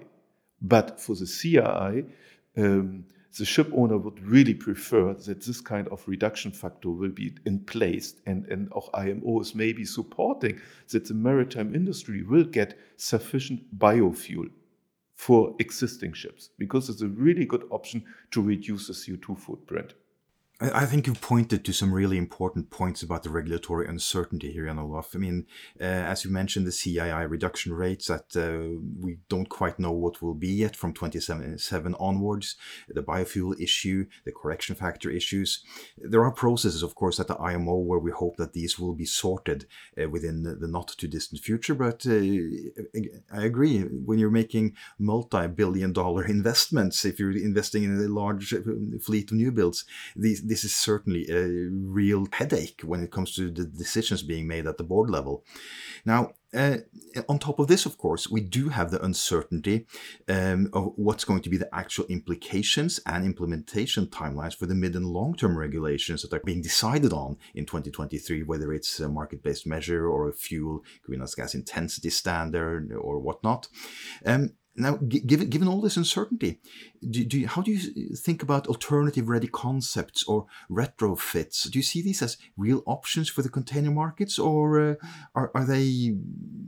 But 0.61 0.99
for 0.99 1.15
the 1.15 1.25
CII, 1.25 2.09
um, 2.57 3.05
the 3.37 3.45
ship 3.45 3.69
owner 3.73 3.97
would 3.97 4.19
really 4.25 4.53
prefer 4.53 5.13
that 5.13 5.41
this 5.41 5.61
kind 5.61 5.87
of 5.89 6.07
reduction 6.07 6.51
factor 6.51 6.89
will 6.89 7.09
be 7.09 7.33
in 7.45 7.59
place 7.59 8.15
and, 8.25 8.45
and 8.45 8.71
auch 8.73 8.89
IMO 8.93 9.39
is 9.41 9.55
maybe 9.55 9.85
supporting 9.85 10.59
that 10.89 11.05
the 11.05 11.13
maritime 11.13 11.73
industry 11.75 12.23
will 12.23 12.43
get 12.43 12.77
sufficient 12.97 13.77
biofuel 13.77 14.49
for 15.15 15.55
existing 15.59 16.13
ships 16.13 16.49
because 16.57 16.89
it's 16.89 17.01
a 17.01 17.07
really 17.07 17.45
good 17.45 17.63
option 17.71 18.03
to 18.31 18.41
reduce 18.41 18.87
the 18.87 18.93
CO2 18.93 19.37
footprint. 19.37 19.93
I 20.59 20.87
think 20.87 21.05
you've 21.05 21.21
pointed 21.21 21.63
to 21.65 21.71
some 21.71 21.93
really 21.93 22.17
important 22.17 22.71
points 22.71 23.03
about 23.03 23.21
the 23.21 23.29
regulatory 23.29 23.87
uncertainty 23.87 24.51
here, 24.51 24.65
Jan 24.65 24.79
Olaf. 24.79 25.11
I 25.13 25.19
mean, 25.19 25.45
uh, 25.79 25.83
as 25.83 26.25
you 26.25 26.31
mentioned, 26.31 26.65
the 26.65 26.71
CII 26.71 27.29
reduction 27.29 27.73
rates 27.73 28.07
that 28.07 28.35
uh, 28.35 28.79
we 28.99 29.19
don't 29.29 29.49
quite 29.49 29.77
know 29.77 29.91
what 29.91 30.19
will 30.19 30.33
be 30.33 30.47
yet 30.47 30.75
from 30.75 30.93
2077 30.93 31.93
onwards, 31.99 32.55
the 32.89 33.03
biofuel 33.03 33.59
issue, 33.61 34.07
the 34.25 34.31
correction 34.31 34.73
factor 34.73 35.11
issues. 35.11 35.63
There 35.95 36.25
are 36.25 36.31
processes, 36.31 36.81
of 36.81 36.95
course, 36.95 37.19
at 37.19 37.27
the 37.27 37.37
IMO 37.37 37.75
where 37.75 37.99
we 37.99 38.09
hope 38.09 38.37
that 38.37 38.53
these 38.53 38.79
will 38.79 38.95
be 38.95 39.05
sorted 39.05 39.67
uh, 40.01 40.09
within 40.09 40.41
the, 40.41 40.67
not 40.67 40.87
too 40.87 41.07
distant 41.07 41.41
future. 41.41 41.75
But 41.75 42.03
uh, 42.07 42.17
I 43.31 43.43
agree, 43.43 43.81
when 43.81 44.17
you're 44.17 44.31
making 44.31 44.75
multi 44.97 45.45
billion 45.49 45.93
dollar 45.93 46.25
investments, 46.27 47.05
if 47.05 47.19
you're 47.19 47.37
investing 47.37 47.83
in 47.83 47.95
a 48.03 48.07
large 48.07 48.55
uh, 48.55 48.61
fleet 49.03 49.29
of 49.29 49.37
new 49.37 49.51
builds, 49.51 49.85
these 50.15 50.46
this 50.47 50.63
is 50.63 50.75
certainly 50.75 51.25
a 51.29 51.69
real 51.71 52.27
headache 52.31 52.81
when 52.83 53.01
it 53.03 53.11
comes 53.11 53.35
to 53.35 53.49
the 53.51 53.65
decisions 53.65 54.23
being 54.23 54.47
made 54.47 54.67
at 54.67 54.77
the 54.77 54.83
board 54.83 55.09
level. 55.09 55.43
Now, 56.05 56.31
uh, 56.53 56.77
on 57.27 57.39
top 57.39 57.59
of 57.59 57.67
this, 57.67 57.85
of 57.85 57.97
course, 57.97 58.29
we 58.29 58.39
do 58.39 58.69
have 58.69 58.89
the 58.89 59.03
uncertainty 59.03 59.85
um, 60.29 60.69
of 60.73 60.93
what's 60.95 61.25
going 61.25 61.41
to 61.41 61.49
be 61.49 61.57
the 61.57 61.73
actual 61.75 62.05
implications 62.05 62.99
and 63.05 63.25
implementation 63.25 64.07
timelines 64.07 64.55
for 64.55 64.65
the 64.65 64.75
mid 64.75 64.95
and 64.95 65.05
long 65.05 65.35
term 65.35 65.57
regulations 65.57 66.21
that 66.21 66.33
are 66.33 66.41
being 66.45 66.61
decided 66.61 67.11
on 67.11 67.37
in 67.53 67.65
2023, 67.65 68.43
whether 68.43 68.73
it's 68.73 68.99
a 68.99 69.09
market 69.09 69.43
based 69.43 69.67
measure 69.67 70.07
or 70.07 70.29
a 70.29 70.33
fuel 70.33 70.83
greenhouse 71.03 71.35
gas 71.35 71.53
intensity 71.53 72.09
standard 72.09 72.93
or 72.93 73.19
whatnot. 73.19 73.67
Um, 74.25 74.51
now, 74.77 74.97
given, 74.97 75.49
given 75.49 75.67
all 75.67 75.81
this 75.81 75.97
uncertainty, 75.97 76.59
do, 77.09 77.25
do 77.25 77.39
you, 77.39 77.47
how 77.47 77.63
do 77.63 77.71
you 77.71 78.15
think 78.15 78.43
about 78.43 78.67
alternative 78.67 79.27
ready 79.27 79.47
concepts 79.47 80.23
or 80.25 80.45
retrofits? 80.69 81.69
Do 81.69 81.79
you 81.79 81.83
see 81.83 82.03
these 82.03 82.21
as 82.21 82.37
real 82.55 82.83
options 82.85 83.27
for 83.27 83.41
the 83.41 83.49
container 83.49 83.89
markets, 83.89 84.37
or 84.37 84.79
uh, 84.79 84.95
are, 85.33 85.51
are 85.55 85.65
they 85.65 86.15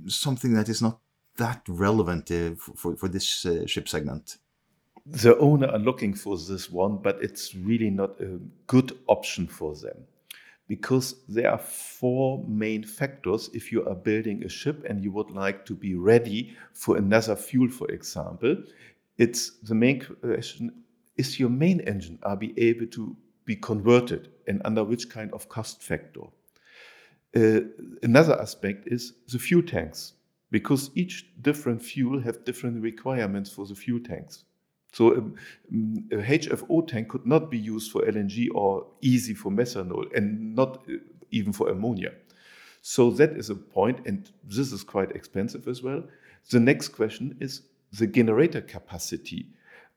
something 0.08 0.54
that 0.54 0.70
is 0.70 0.82
not 0.82 1.00
that 1.38 1.62
relevant 1.68 2.32
uh, 2.32 2.56
for, 2.56 2.96
for 2.96 3.08
this 3.08 3.46
uh, 3.46 3.68
ship 3.68 3.88
segment? 3.88 4.38
The 5.06 5.38
owner 5.38 5.68
are 5.68 5.80
looking 5.80 6.16
for 6.16 6.36
this 6.36 6.70
one, 6.70 6.98
but 6.98 7.22
it's 7.22 7.54
really 7.54 7.92
not 7.92 8.20
a 8.20 8.40
good 8.66 8.98
option 9.08 9.48
for 9.48 9.76
them 9.76 10.08
because 10.70 11.16
there 11.28 11.52
are 11.52 11.58
four 11.58 12.46
main 12.48 12.84
factors 12.84 13.50
if 13.54 13.72
you 13.72 13.84
are 13.86 13.96
building 13.96 14.44
a 14.44 14.50
ship 14.50 14.86
and 14.88 15.04
you 15.04 15.12
would 15.12 15.32
like 15.32 15.66
to 15.66 15.74
be 15.74 15.96
ready 15.96 16.56
for 16.74 16.96
another 16.96 17.36
fuel, 17.36 17.68
for 17.68 17.90
example. 17.90 18.56
It's 19.18 19.58
the 19.64 19.76
main 19.76 20.00
question 20.00 20.72
is 21.18 21.38
your 21.38 21.50
main 21.50 21.82
engine 21.82 22.20
are 22.24 22.38
be 22.38 22.54
able 22.58 22.88
to 22.88 23.18
be 23.44 23.56
converted 23.56 24.30
and 24.48 24.62
under 24.64 24.84
which 24.84 25.10
kind 25.10 25.34
of 25.34 25.50
cost 25.50 25.82
factor? 25.84 26.22
Uh, 27.36 27.62
another 28.04 28.40
aspect 28.40 28.88
is 28.88 29.14
the 29.32 29.40
fuel 29.40 29.64
tanks 29.64 30.14
because 30.52 30.92
each 30.96 31.32
different 31.42 31.82
fuel 31.82 32.22
have 32.22 32.46
different 32.46 32.82
requirements 32.82 33.50
for 33.52 33.66
the 33.66 33.76
fuel 33.76 34.00
tanks. 34.00 34.46
So 34.92 35.16
um, 35.16 35.36
a, 36.12 36.16
a, 36.16 36.24
HFO 36.24 36.88
tank 36.88 37.10
could 37.10 37.26
not 37.26 37.52
be 37.52 37.58
used 37.58 37.92
for 37.92 38.02
LNG 38.02 38.48
or 38.54 38.88
easy 39.02 39.34
for 39.34 39.52
methanol 39.52 40.06
and 40.16 40.56
not 40.56 40.84
uh, 40.90 40.94
even 41.32 41.54
for 41.54 41.70
ammonia. 41.70 42.12
So 42.82 43.12
that 43.12 43.32
is 43.32 43.50
a 43.50 43.56
point, 43.56 44.06
and 44.06 44.32
this 44.44 44.72
is 44.72 44.84
quite 44.84 45.12
expensive 45.12 45.68
as 45.68 45.84
well. 45.84 46.04
The 46.50 46.60
next 46.60 46.90
question 46.90 47.38
is 47.40 47.64
the 47.92 48.08
generator 48.08 48.62
capacity. 48.62 49.48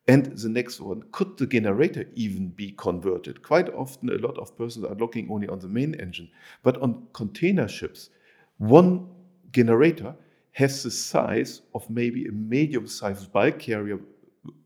And 0.09 0.37
the 0.37 0.49
next 0.49 0.81
one, 0.81 1.05
could 1.13 1.37
the 1.37 1.47
generator 1.47 2.07
even 2.15 2.49
be 2.49 2.73
converted? 2.73 3.43
Quite 3.43 3.73
often, 3.73 4.11
a 4.11 4.19
lot 4.19 4.37
of 4.39 4.57
persons 4.59 4.85
are 4.85 4.97
looking 4.97 5.31
only 5.31 5.47
on 5.47 5.61
the 5.61 5.69
main 5.69 5.95
engine. 5.95 6.29
But 6.65 6.83
on 6.83 7.07
container 7.13 7.69
ships, 7.69 8.11
one 8.59 9.09
generator 9.53 10.17
has 10.53 10.83
the 10.83 10.91
size 10.91 11.63
of 11.75 11.89
maybe 11.89 12.27
a 12.27 12.33
medium 12.33 12.89
sized 12.89 13.33
bulk 13.33 13.61
carrier 13.61 14.01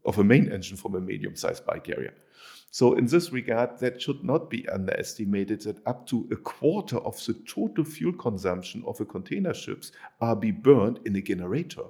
of 0.05 0.19
a 0.19 0.25
main 0.25 0.51
engine 0.51 0.77
from 0.77 0.95
a 0.95 1.01
medium-sized 1.01 1.65
bulk 1.67 1.85
carrier. 1.85 2.15
So 2.71 2.95
in 2.95 3.07
this 3.07 3.33
regard, 3.33 3.79
that 3.79 4.03
should 4.03 4.23
not 4.25 4.51
be 4.51 4.69
underestimated 4.69 5.63
that 5.63 5.79
up 5.87 6.07
to 6.09 6.29
a 6.31 6.37
quarter 6.37 6.99
of 6.99 7.17
the 7.25 7.35
total 7.49 7.85
fuel 7.85 8.13
consumption 8.13 8.83
of 8.87 9.01
a 9.01 9.05
container 9.05 9.55
ships 9.55 9.93
are 10.21 10.37
be 10.37 10.51
burned 10.51 11.01
in 11.07 11.17
a 11.17 11.23
generator. 11.23 11.85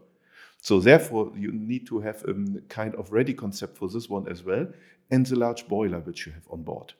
So 0.60 0.80
therefore, 0.80 1.32
you 1.36 1.52
need 1.52 1.86
to 1.88 2.00
have 2.00 2.22
a 2.24 2.34
kind 2.68 2.94
of 2.94 3.12
ready 3.12 3.34
concept 3.34 3.78
for 3.78 3.88
this 3.88 4.08
one 4.08 4.28
as 4.28 4.44
well, 4.44 4.66
and 5.10 5.26
the 5.26 5.36
large 5.36 5.68
boiler 5.68 6.00
which 6.00 6.26
you 6.26 6.32
have 6.32 6.46
on 6.50 6.62
board. 6.62 6.92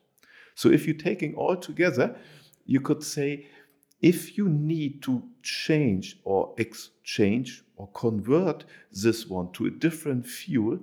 So 0.55 0.69
if 0.71 0.87
you're 0.87 0.97
taking 0.97 1.35
all 1.35 1.57
together, 1.57 2.17
you 2.65 2.81
could 2.81 3.03
say 3.03 3.47
if 4.07 4.39
you 4.39 4.49
need 4.49 5.03
to 5.03 5.21
change 5.43 6.17
or 6.23 6.55
exchange 6.59 7.65
or 7.77 7.89
convert 7.89 8.65
this 8.93 9.27
one 9.27 9.51
to 9.53 9.67
a 9.67 9.71
different 9.71 10.25
fuel, 10.25 10.79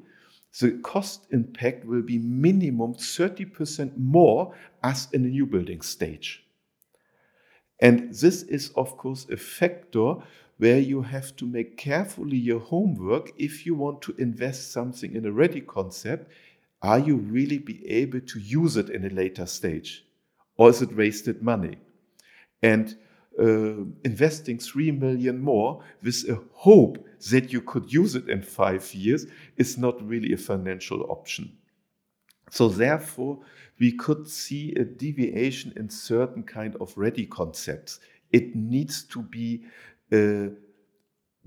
the 0.59 0.71
cost 0.79 1.27
impact 1.31 1.85
will 1.85 2.01
be 2.01 2.17
minimum 2.17 2.93
30% 2.93 3.97
more 3.97 4.53
as 4.83 5.07
in 5.13 5.23
a 5.23 5.29
new 5.29 5.45
building 5.45 5.81
stage. 5.81 6.45
And 7.79 8.13
this 8.13 8.43
is, 8.43 8.71
of 8.75 8.97
course, 8.97 9.25
a 9.29 9.37
factor 9.37 10.15
where 10.57 10.79
you 10.79 11.01
have 11.01 11.33
to 11.37 11.45
make 11.45 11.77
carefully 11.77 12.37
your 12.37 12.59
homework 12.59 13.31
if 13.37 13.65
you 13.65 13.73
want 13.73 14.01
to 14.01 14.15
invest 14.17 14.73
something 14.73 15.15
in 15.15 15.25
a 15.25 15.31
ready 15.31 15.61
concept. 15.61 16.29
Are 16.81 16.99
you 16.99 17.15
really 17.15 17.57
be 17.57 17.89
able 17.89 18.19
to 18.19 18.39
use 18.39 18.75
it 18.75 18.89
in 18.89 19.05
a 19.05 19.09
later 19.09 19.45
stage? 19.45 20.05
Or 20.57 20.69
is 20.69 20.81
it 20.81 20.93
wasted 20.93 21.41
money? 21.41 21.77
And 22.61 22.97
uh, 23.39 23.83
investing 24.03 24.59
3 24.59 24.91
million 24.91 25.39
more 25.41 25.83
with 26.03 26.23
a 26.29 26.39
hope 26.53 26.97
that 27.31 27.51
you 27.51 27.61
could 27.61 27.91
use 27.91 28.15
it 28.15 28.29
in 28.29 28.41
five 28.41 28.93
years 28.93 29.25
is 29.57 29.77
not 29.77 30.07
really 30.07 30.33
a 30.33 30.37
financial 30.37 31.03
option. 31.09 31.51
So 32.51 32.69
therefore, 32.69 33.39
we 33.79 33.93
could 33.93 34.29
see 34.29 34.73
a 34.75 34.83
deviation 34.83 35.73
in 35.75 35.89
certain 35.89 36.43
kind 36.43 36.75
of 36.79 36.95
ready 36.95 37.25
concepts. 37.25 37.99
It 38.31 38.55
needs 38.55 39.03
to 39.05 39.21
be 39.23 39.63
uh, 40.11 40.49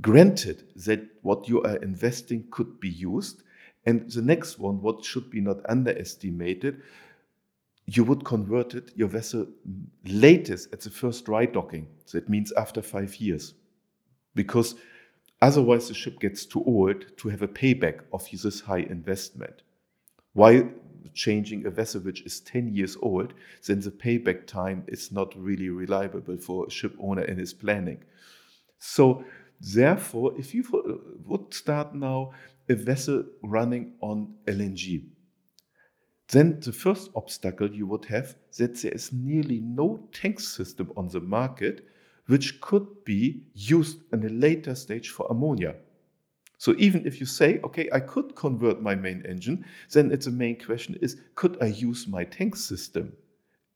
granted 0.00 0.64
that 0.84 1.00
what 1.22 1.48
you 1.48 1.62
are 1.62 1.76
investing 1.76 2.46
could 2.50 2.80
be 2.80 2.88
used. 2.88 3.42
And 3.84 4.10
the 4.10 4.22
next 4.22 4.58
one, 4.58 4.82
what 4.82 5.04
should 5.04 5.30
be 5.30 5.40
not 5.40 5.58
underestimated, 5.68 6.82
you 7.86 8.02
would 8.04 8.24
convert 8.24 8.74
it, 8.74 8.90
your 8.96 9.08
vessel 9.08 9.46
latest 10.04 10.72
at 10.72 10.80
the 10.80 10.90
first 10.90 11.24
dry 11.24 11.46
docking. 11.46 11.86
That 12.12 12.28
means 12.28 12.52
after 12.52 12.82
five 12.82 13.16
years. 13.16 13.54
Because 14.34 14.74
otherwise 15.40 15.88
the 15.88 15.94
ship 15.94 16.18
gets 16.18 16.44
too 16.44 16.64
old 16.64 17.16
to 17.18 17.28
have 17.28 17.42
a 17.42 17.48
payback 17.48 18.00
of 18.12 18.28
this 18.30 18.60
high 18.60 18.80
investment. 18.90 19.62
While 20.32 20.68
changing 21.14 21.64
a 21.64 21.70
vessel 21.70 22.00
which 22.00 22.22
is 22.22 22.40
10 22.40 22.74
years 22.74 22.96
old, 23.00 23.32
then 23.66 23.80
the 23.80 23.90
payback 23.90 24.46
time 24.46 24.84
is 24.88 25.12
not 25.12 25.32
really 25.36 25.68
reliable 25.68 26.20
for 26.38 26.66
a 26.66 26.70
ship 26.70 26.94
owner 27.00 27.22
in 27.22 27.38
his 27.38 27.54
planning. 27.54 28.02
So 28.80 29.24
therefore, 29.60 30.34
if 30.38 30.54
you 30.54 30.64
would 31.24 31.54
start 31.54 31.94
now 31.94 32.32
a 32.68 32.74
vessel 32.74 33.24
running 33.42 33.92
on 34.00 34.34
LNG, 34.46 35.04
then 36.36 36.60
the 36.60 36.72
first 36.72 37.10
obstacle 37.14 37.70
you 37.70 37.86
would 37.86 38.04
have 38.06 38.36
that 38.58 38.80
there 38.82 38.92
is 38.92 39.12
nearly 39.12 39.60
no 39.60 40.08
tank 40.12 40.40
system 40.40 40.92
on 40.96 41.08
the 41.08 41.20
market 41.20 41.88
which 42.26 42.60
could 42.60 42.86
be 43.04 43.42
used 43.54 44.02
in 44.12 44.24
a 44.24 44.28
later 44.28 44.74
stage 44.74 45.10
for 45.10 45.26
ammonia. 45.30 45.76
So 46.58 46.74
even 46.78 47.06
if 47.06 47.20
you 47.20 47.26
say, 47.26 47.60
okay, 47.62 47.88
I 47.92 48.00
could 48.00 48.34
convert 48.34 48.82
my 48.82 48.94
main 48.94 49.24
engine, 49.26 49.64
then 49.92 50.10
it's 50.10 50.26
the 50.26 50.32
main 50.32 50.58
question 50.58 50.98
is, 51.00 51.16
could 51.34 51.58
I 51.62 51.66
use 51.66 52.08
my 52.08 52.24
tank 52.24 52.56
system? 52.56 53.12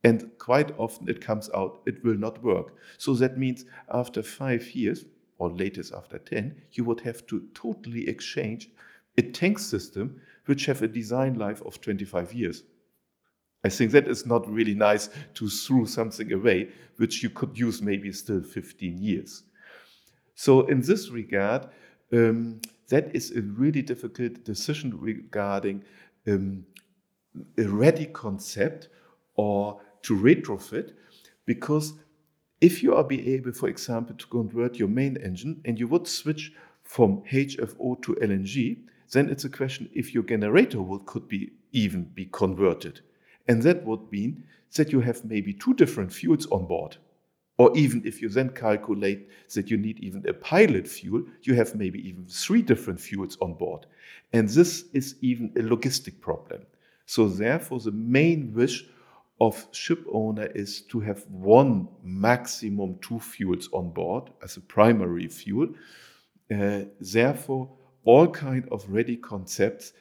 And 0.02 0.30
quite 0.38 0.72
often 0.78 1.08
it 1.08 1.20
comes 1.20 1.50
out, 1.54 1.82
it 1.86 2.02
will 2.02 2.16
not 2.16 2.42
work. 2.42 2.74
So 2.96 3.14
that 3.14 3.38
means 3.38 3.66
after 3.92 4.22
five 4.22 4.70
years, 4.74 5.04
or 5.38 5.50
latest 5.50 5.92
after 5.94 6.18
10, 6.18 6.54
you 6.72 6.84
would 6.84 7.00
have 7.00 7.26
to 7.26 7.48
totally 7.54 8.08
exchange 8.08 8.70
a 9.18 9.22
tank 9.22 9.58
system 9.58 10.20
which 10.50 10.66
have 10.66 10.82
a 10.82 10.88
design 10.88 11.34
life 11.38 11.62
of 11.64 11.80
25 11.80 12.32
years. 12.32 12.64
I 13.62 13.68
think 13.68 13.92
that 13.92 14.08
is 14.08 14.26
not 14.26 14.50
really 14.50 14.74
nice 14.74 15.08
to 15.34 15.48
throw 15.48 15.84
something 15.84 16.32
away, 16.32 16.70
which 16.96 17.22
you 17.22 17.30
could 17.30 17.56
use 17.56 17.80
maybe 17.80 18.10
still 18.12 18.42
15 18.42 18.98
years. 18.98 19.44
So 20.34 20.66
in 20.66 20.80
this 20.80 21.08
regard, 21.10 21.68
um, 22.12 22.60
that 22.88 23.14
is 23.14 23.30
a 23.30 23.42
really 23.42 23.80
difficult 23.80 24.42
decision 24.42 24.98
regarding 24.98 25.84
um, 26.26 26.64
a 27.56 27.62
ready 27.68 28.06
concept 28.06 28.88
or 29.36 29.80
to 30.02 30.16
retrofit, 30.16 30.94
because 31.46 31.92
if 32.60 32.82
you 32.82 32.96
are 32.96 33.04
be 33.04 33.34
able, 33.34 33.52
for 33.52 33.68
example, 33.68 34.16
to 34.16 34.26
convert 34.26 34.74
your 34.74 34.88
main 34.88 35.16
engine 35.18 35.60
and 35.64 35.78
you 35.78 35.86
would 35.86 36.08
switch 36.08 36.52
from 36.82 37.22
HFO 37.30 38.02
to 38.02 38.16
LNG, 38.16 38.78
then 39.12 39.28
it's 39.28 39.44
a 39.44 39.50
question 39.50 39.88
if 39.92 40.14
your 40.14 40.22
generator 40.22 40.80
would, 40.80 41.06
could 41.06 41.28
be 41.28 41.52
even 41.72 42.04
be 42.04 42.26
converted. 42.26 43.00
And 43.48 43.62
that 43.62 43.84
would 43.84 44.10
mean 44.12 44.44
that 44.76 44.92
you 44.92 45.00
have 45.00 45.24
maybe 45.24 45.52
two 45.52 45.74
different 45.74 46.12
fuels 46.12 46.46
on 46.46 46.66
board. 46.66 46.96
Or 47.58 47.76
even 47.76 48.02
if 48.06 48.22
you 48.22 48.28
then 48.28 48.50
calculate 48.50 49.28
that 49.54 49.70
you 49.70 49.76
need 49.76 49.98
even 49.98 50.26
a 50.26 50.32
pilot 50.32 50.88
fuel, 50.88 51.24
you 51.42 51.54
have 51.54 51.74
maybe 51.74 51.98
even 52.08 52.24
three 52.26 52.62
different 52.62 53.00
fuels 53.00 53.36
on 53.42 53.54
board. 53.54 53.86
And 54.32 54.48
this 54.48 54.84
is 54.94 55.16
even 55.20 55.52
a 55.56 55.60
logistic 55.60 56.20
problem. 56.20 56.62
So 57.04 57.28
therefore, 57.28 57.80
the 57.80 57.92
main 57.92 58.54
wish 58.54 58.86
of 59.40 59.66
ship 59.72 60.04
owner 60.12 60.46
is 60.54 60.82
to 60.82 61.00
have 61.00 61.26
one 61.28 61.88
maximum 62.02 62.98
two 63.00 63.18
fuels 63.18 63.68
on 63.72 63.90
board 63.90 64.30
as 64.42 64.56
a 64.56 64.60
primary 64.60 65.28
fuel. 65.28 65.68
Uh, 66.50 66.82
therefore, 67.00 67.68
all 68.04 68.28
kind 68.28 68.68
of 68.70 68.88
ready 68.88 69.16
concepts 69.16 69.92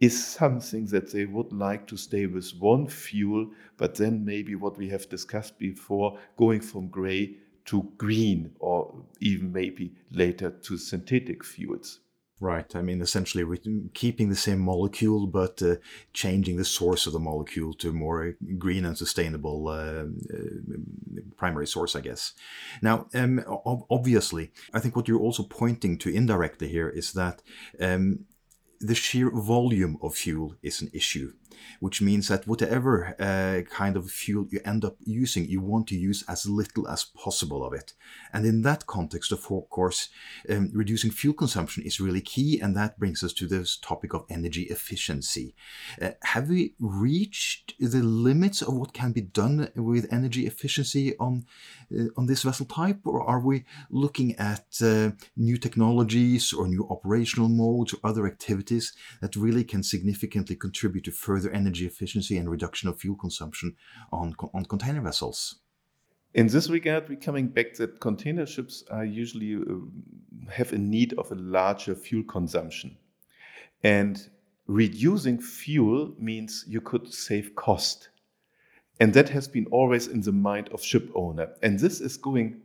is 0.00 0.24
something 0.24 0.86
that 0.86 1.12
they 1.12 1.24
would 1.24 1.52
like 1.52 1.86
to 1.88 1.96
stay 1.96 2.26
with 2.26 2.52
one 2.58 2.86
fuel, 2.86 3.50
but 3.76 3.96
then 3.96 4.24
maybe 4.24 4.54
what 4.54 4.76
we 4.78 4.88
have 4.88 5.08
discussed 5.08 5.58
before, 5.58 6.18
going 6.36 6.60
from 6.60 6.88
gray 6.88 7.34
to 7.64 7.90
green, 7.98 8.52
or 8.60 8.94
even 9.20 9.52
maybe 9.52 9.92
later 10.10 10.50
to 10.50 10.78
synthetic 10.78 11.44
fuels. 11.44 12.00
Right. 12.40 12.76
I 12.76 12.82
mean, 12.82 13.00
essentially 13.00 13.44
keeping 13.94 14.28
the 14.28 14.36
same 14.36 14.60
molecule, 14.60 15.26
but 15.26 15.60
uh, 15.60 15.76
changing 16.12 16.56
the 16.56 16.64
source 16.64 17.06
of 17.06 17.12
the 17.12 17.18
molecule 17.18 17.74
to 17.74 17.88
a 17.88 17.92
more 17.92 18.36
green 18.58 18.84
and 18.84 18.96
sustainable 18.96 19.66
uh, 19.66 20.04
uh, 20.04 20.76
primary 21.36 21.66
source, 21.66 21.96
I 21.96 22.00
guess. 22.00 22.34
Now, 22.80 23.08
um, 23.12 23.42
obviously, 23.90 24.52
I 24.72 24.78
think 24.78 24.94
what 24.94 25.08
you're 25.08 25.18
also 25.20 25.42
pointing 25.42 25.98
to 25.98 26.14
indirectly 26.14 26.68
here 26.68 26.88
is 26.88 27.12
that 27.14 27.42
um, 27.80 28.26
the 28.80 28.94
sheer 28.94 29.30
volume 29.30 29.98
of 30.00 30.14
fuel 30.14 30.54
is 30.62 30.80
an 30.80 30.90
issue 30.92 31.32
which 31.80 32.00
means 32.00 32.28
that 32.28 32.46
whatever 32.46 33.14
uh, 33.18 33.62
kind 33.70 33.96
of 33.96 34.10
fuel 34.10 34.46
you 34.50 34.60
end 34.64 34.84
up 34.84 34.96
using, 35.04 35.46
you 35.46 35.60
want 35.60 35.86
to 35.88 35.96
use 35.96 36.24
as 36.28 36.46
little 36.46 36.88
as 36.88 37.04
possible 37.04 37.64
of 37.64 37.72
it. 37.72 37.92
And 38.32 38.44
in 38.44 38.62
that 38.62 38.86
context, 38.86 39.32
of 39.32 39.42
course, 39.70 40.08
um, 40.48 40.70
reducing 40.72 41.10
fuel 41.10 41.34
consumption 41.34 41.82
is 41.84 42.00
really 42.00 42.20
key, 42.20 42.60
and 42.60 42.76
that 42.76 42.98
brings 42.98 43.22
us 43.22 43.32
to 43.34 43.46
this 43.46 43.76
topic 43.76 44.14
of 44.14 44.24
energy 44.30 44.64
efficiency. 44.64 45.54
Uh, 46.00 46.10
have 46.22 46.48
we 46.48 46.74
reached 46.78 47.74
the 47.78 48.02
limits 48.02 48.62
of 48.62 48.74
what 48.74 48.92
can 48.92 49.12
be 49.12 49.20
done 49.20 49.70
with 49.74 50.12
energy 50.12 50.46
efficiency 50.46 51.16
on 51.18 51.44
uh, 51.94 52.04
on 52.16 52.26
this 52.26 52.42
vessel 52.42 52.66
type, 52.66 53.00
or 53.04 53.22
are 53.22 53.40
we 53.40 53.64
looking 53.90 54.34
at 54.36 54.66
uh, 54.82 55.10
new 55.36 55.56
technologies 55.56 56.52
or 56.52 56.66
new 56.66 56.86
operational 56.90 57.48
modes 57.48 57.94
or 57.94 57.98
other 58.04 58.26
activities 58.26 58.92
that 59.20 59.36
really 59.36 59.64
can 59.64 59.82
significantly 59.82 60.56
contribute 60.56 61.04
to 61.04 61.10
further 61.10 61.47
energy 61.50 61.86
efficiency 61.86 62.36
and 62.36 62.50
reduction 62.50 62.88
of 62.88 62.98
fuel 62.98 63.16
consumption 63.16 63.76
on, 64.12 64.34
on 64.54 64.64
container 64.64 65.00
vessels. 65.00 65.56
In 66.34 66.46
this 66.46 66.68
regard, 66.68 67.08
we're 67.08 67.16
coming 67.16 67.48
back 67.48 67.74
that 67.74 68.00
container 68.00 68.46
ships 68.46 68.84
are 68.90 69.04
usually 69.04 69.56
uh, 69.56 70.50
have 70.50 70.72
a 70.72 70.78
need 70.78 71.14
of 71.14 71.32
a 71.32 71.34
larger 71.34 71.94
fuel 71.94 72.24
consumption. 72.24 72.96
And 73.82 74.28
reducing 74.66 75.40
fuel 75.40 76.14
means 76.18 76.64
you 76.68 76.80
could 76.80 77.12
save 77.12 77.54
cost. 77.54 78.10
And 79.00 79.14
that 79.14 79.30
has 79.30 79.48
been 79.48 79.66
always 79.70 80.06
in 80.06 80.20
the 80.20 80.32
mind 80.32 80.68
of 80.70 80.82
ship 80.82 81.10
owner. 81.14 81.48
And 81.62 81.78
this 81.78 82.00
is 82.00 82.16
going 82.16 82.60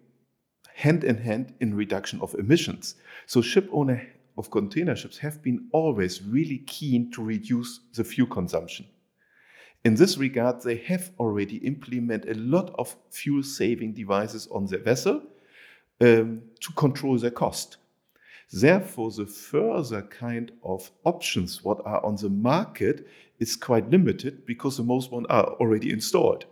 hand 0.73 1.03
in 1.03 1.17
hand 1.17 1.53
in 1.59 1.75
reduction 1.75 2.19
of 2.21 2.33
emissions. 2.35 2.95
So 3.27 3.41
ship 3.41 3.69
owner 3.71 4.07
of 4.37 4.49
container 4.51 4.95
ships 4.95 5.17
have 5.17 5.41
been 5.41 5.67
always 5.71 6.21
really 6.23 6.59
keen 6.59 7.11
to 7.11 7.23
reduce 7.23 7.79
the 7.93 8.03
fuel 8.03 8.27
consumption. 8.27 8.85
In 9.85 9.95
this 9.95 10.17
regard, 10.17 10.61
they 10.61 10.77
have 10.77 11.11
already 11.19 11.57
implemented 11.57 12.37
a 12.37 12.39
lot 12.39 12.73
of 12.79 12.95
fuel 13.09 13.43
saving 13.43 13.93
devices 13.93 14.47
on 14.51 14.65
their 14.65 14.79
vessel 14.79 15.21
um, 15.99 16.41
to 16.61 16.73
control 16.73 17.17
their 17.17 17.31
cost. 17.31 17.77
Therefore, 18.51 19.11
the 19.11 19.25
further 19.25 20.03
kind 20.03 20.51
of 20.63 20.89
options 21.03 21.63
what 21.63 21.81
are 21.85 22.05
on 22.05 22.15
the 22.15 22.29
market 22.29 23.07
is 23.39 23.55
quite 23.55 23.89
limited 23.89 24.45
because 24.45 24.77
the 24.77 24.83
most 24.83 25.11
one 25.11 25.25
are 25.27 25.45
already 25.59 25.91
installed. 25.91 26.45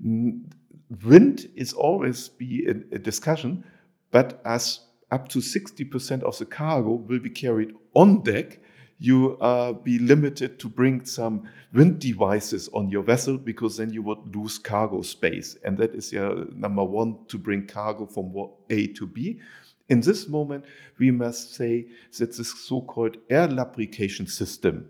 Wind 0.00 1.50
is 1.56 1.72
always 1.72 2.28
be 2.28 2.66
a 2.66 2.98
discussion, 2.98 3.64
but 4.12 4.40
as 4.44 4.85
up 5.10 5.28
to 5.28 5.38
60% 5.38 6.22
of 6.22 6.38
the 6.38 6.46
cargo 6.46 6.92
will 6.92 7.20
be 7.20 7.30
carried 7.30 7.74
on 7.94 8.22
deck, 8.22 8.60
you 8.98 9.36
uh, 9.40 9.72
be 9.72 9.98
limited 9.98 10.58
to 10.58 10.68
bring 10.68 11.04
some 11.04 11.48
wind 11.72 11.98
devices 11.98 12.68
on 12.72 12.88
your 12.88 13.02
vessel 13.02 13.36
because 13.36 13.76
then 13.76 13.92
you 13.92 14.02
would 14.02 14.34
lose 14.34 14.58
cargo 14.58 15.02
space. 15.02 15.56
And 15.64 15.76
that 15.78 15.94
is 15.94 16.12
your 16.12 16.46
number 16.52 16.82
one 16.82 17.18
to 17.28 17.38
bring 17.38 17.66
cargo 17.66 18.06
from 18.06 18.34
A 18.70 18.86
to 18.88 19.06
B. 19.06 19.40
In 19.88 20.00
this 20.00 20.28
moment, 20.28 20.64
we 20.98 21.10
must 21.10 21.54
say 21.54 21.86
that 22.18 22.36
this 22.36 22.58
so-called 22.64 23.18
air 23.30 23.46
lubrication 23.46 24.26
system, 24.26 24.88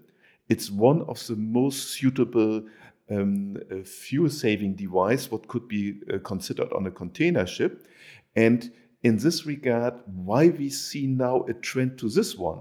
it's 0.48 0.70
one 0.70 1.02
of 1.02 1.26
the 1.26 1.36
most 1.36 1.90
suitable 1.90 2.62
um, 3.10 3.56
uh, 3.70 3.82
fuel-saving 3.84 4.74
device 4.74 5.30
what 5.30 5.46
could 5.48 5.68
be 5.68 6.00
uh, 6.12 6.18
considered 6.20 6.72
on 6.72 6.86
a 6.86 6.90
container 6.90 7.46
ship. 7.46 7.86
And 8.34 8.72
in 9.06 9.16
this 9.18 9.46
regard, 9.46 9.94
why 10.06 10.48
we 10.48 10.68
see 10.68 11.06
now 11.06 11.42
a 11.48 11.54
trend 11.54 11.96
to 11.98 12.08
this 12.08 12.36
one. 12.36 12.60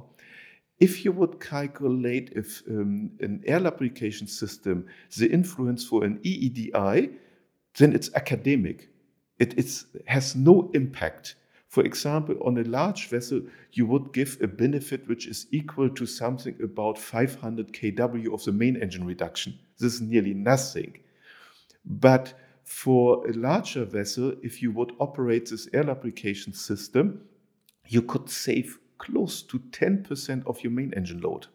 If 0.79 1.03
you 1.03 1.11
would 1.11 1.39
calculate 1.39 2.33
if 2.35 2.61
um, 2.69 3.11
an 3.19 3.41
air 3.47 3.59
lubrication 3.59 4.27
system, 4.27 4.85
the 5.17 5.27
influence 5.27 5.85
for 5.85 6.03
an 6.03 6.19
EEDI, 6.19 7.15
then 7.77 7.93
it's 7.93 8.13
academic. 8.13 8.89
It 9.39 9.57
it's, 9.57 9.85
has 10.05 10.35
no 10.35 10.69
impact 10.73 11.35
For 11.75 11.83
example, 11.83 12.35
on 12.45 12.57
a 12.57 12.63
large 12.63 13.09
vessel, 13.09 13.41
you 13.73 13.85
would 13.87 14.13
give 14.13 14.37
a 14.41 14.47
benefit 14.47 15.09
which 15.09 15.27
is 15.27 15.47
equal 15.51 15.89
to 15.89 16.05
something 16.05 16.55
about 16.63 16.97
500 16.97 17.73
kW 17.73 18.33
of 18.33 18.45
the 18.45 18.53
main 18.53 18.77
engine 18.81 19.05
reduction. 19.05 19.59
This 19.77 19.95
is 19.95 20.01
nearly 20.01 20.33
nothing. 20.33 20.99
But 21.83 22.33
for 22.65 23.25
a 23.27 23.33
larger 23.33 23.85
vessel, 23.85 24.33
if 24.41 24.61
you 24.61 24.71
would 24.71 24.91
operate 24.99 25.49
this 25.49 25.69
air 25.71 25.83
lubrication 25.83 26.51
system, 26.51 27.21
you 27.87 28.01
could 28.01 28.29
save 28.29 28.79
close 28.97 29.43
to 29.43 29.59
10% 29.59 30.45
of 30.47 30.61
your 30.63 30.71
main 30.71 30.91
engine 30.95 31.21
load. 31.21 31.45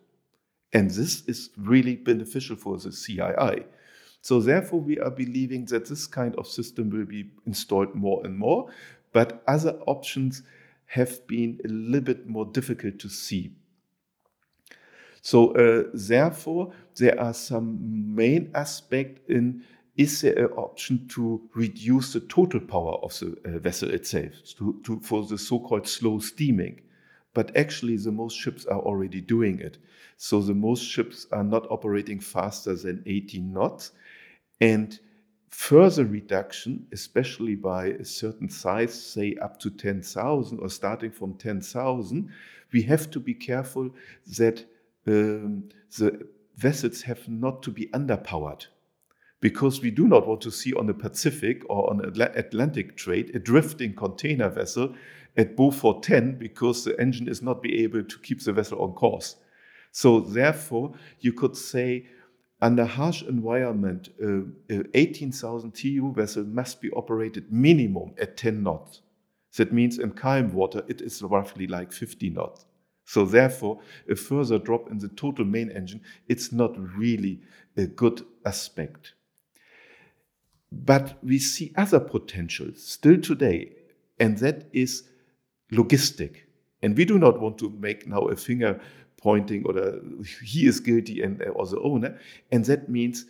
And 0.72 0.88
this 0.88 1.24
is 1.26 1.50
really 1.56 1.96
beneficial 1.96 2.54
for 2.54 2.78
the 2.78 2.90
CII. 2.90 3.64
So, 4.22 4.40
therefore, 4.40 4.80
we 4.80 5.00
are 5.00 5.10
believing 5.10 5.64
that 5.66 5.86
this 5.86 6.06
kind 6.06 6.36
of 6.36 6.46
system 6.46 6.90
will 6.90 7.06
be 7.06 7.30
installed 7.44 7.94
more 7.94 8.24
and 8.24 8.38
more, 8.38 8.70
but 9.12 9.42
other 9.48 9.80
options 9.86 10.42
have 10.86 11.26
been 11.26 11.58
a 11.64 11.68
little 11.68 12.02
bit 12.02 12.28
more 12.28 12.46
difficult 12.46 13.00
to 13.00 13.08
see. 13.08 13.52
So, 15.22 15.54
uh, 15.54 15.90
therefore, 15.92 16.72
there 16.96 17.18
are 17.20 17.34
some 17.34 18.14
main 18.14 18.50
aspects 18.54 19.22
in 19.28 19.64
is 20.00 20.22
there 20.22 20.46
an 20.46 20.52
option 20.52 21.06
to 21.08 21.42
reduce 21.54 22.14
the 22.14 22.20
total 22.20 22.58
power 22.58 22.94
of 23.02 23.12
the 23.18 23.36
uh, 23.44 23.58
vessel 23.58 23.90
itself 23.90 24.32
to, 24.56 24.80
to, 24.82 24.98
for 25.00 25.26
the 25.26 25.36
so-called 25.36 25.86
slow 25.86 26.18
steaming? 26.18 26.80
But 27.34 27.54
actually, 27.54 27.98
the 27.98 28.10
most 28.10 28.34
ships 28.34 28.64
are 28.64 28.80
already 28.80 29.20
doing 29.20 29.60
it. 29.60 29.76
So 30.16 30.40
the 30.40 30.54
most 30.54 30.82
ships 30.82 31.26
are 31.32 31.44
not 31.44 31.70
operating 31.70 32.18
faster 32.18 32.74
than 32.74 33.02
18 33.04 33.52
knots. 33.52 33.92
And 34.62 34.98
further 35.50 36.06
reduction, 36.06 36.86
especially 36.92 37.54
by 37.54 37.88
a 37.88 38.04
certain 38.04 38.48
size, 38.48 38.94
say 38.94 39.36
up 39.42 39.60
to 39.60 39.68
10,000 39.68 40.60
or 40.60 40.70
starting 40.70 41.10
from 41.10 41.34
10,000, 41.34 42.30
we 42.72 42.80
have 42.82 43.10
to 43.10 43.20
be 43.20 43.34
careful 43.34 43.90
that 44.38 44.64
um, 45.06 45.68
the 45.98 46.26
vessels 46.56 47.02
have 47.02 47.28
not 47.28 47.62
to 47.64 47.70
be 47.70 47.88
underpowered 47.88 48.64
because 49.40 49.80
we 49.80 49.90
do 49.90 50.06
not 50.06 50.26
want 50.26 50.40
to 50.42 50.50
see 50.50 50.72
on 50.74 50.86
the 50.86 50.94
Pacific 50.94 51.62
or 51.68 51.90
on 51.90 52.04
Atlantic 52.04 52.96
trade 52.96 53.34
a 53.34 53.38
drifting 53.38 53.94
container 53.94 54.50
vessel 54.50 54.94
at 55.36 55.56
Beaufort 55.56 56.02
10 56.02 56.38
because 56.38 56.84
the 56.84 56.98
engine 57.00 57.28
is 57.28 57.42
not 57.42 57.62
be 57.62 57.82
able 57.82 58.02
to 58.02 58.18
keep 58.18 58.42
the 58.42 58.52
vessel 58.52 58.80
on 58.82 58.92
course. 58.92 59.36
So 59.92 60.20
therefore, 60.20 60.92
you 61.20 61.32
could 61.32 61.56
say 61.56 62.06
under 62.60 62.84
harsh 62.84 63.22
environment, 63.22 64.10
uh, 64.22 64.82
18,000 64.94 65.72
TEU 65.72 66.12
vessel 66.12 66.44
must 66.44 66.80
be 66.80 66.90
operated 66.90 67.50
minimum 67.50 68.12
at 68.18 68.36
10 68.36 68.62
knots. 68.62 69.00
That 69.56 69.72
means 69.72 69.98
in 69.98 70.12
calm 70.12 70.52
water, 70.52 70.84
it 70.86 71.00
is 71.00 71.22
roughly 71.22 71.66
like 71.66 71.92
50 71.92 72.30
knots. 72.30 72.66
So 73.04 73.24
therefore, 73.24 73.80
a 74.08 74.14
further 74.14 74.58
drop 74.58 74.90
in 74.90 74.98
the 74.98 75.08
total 75.08 75.44
main 75.44 75.70
engine, 75.70 76.02
it's 76.28 76.52
not 76.52 76.78
really 76.96 77.40
a 77.76 77.86
good 77.86 78.24
aspect. 78.44 79.14
But 80.72 81.18
we 81.22 81.38
see 81.38 81.72
other 81.76 82.00
potentials 82.00 82.82
still 82.82 83.20
today, 83.20 83.72
and 84.18 84.38
that 84.38 84.68
is 84.72 85.08
logistic. 85.72 86.36
And 86.82 86.96
we 86.96 87.04
do 87.04 87.18
not 87.18 87.40
want 87.40 87.58
to 87.58 87.70
make 87.70 88.06
now 88.06 88.22
a 88.22 88.36
finger 88.36 88.80
pointing 89.20 89.64
or 89.66 90.00
he 90.44 90.66
is 90.66 90.80
guilty 90.80 91.22
and 91.22 91.42
uh, 91.42 91.50
or 91.50 91.66
the 91.66 91.78
owner. 91.80 92.18
And 92.50 92.64
that 92.66 92.88
means 92.88 93.26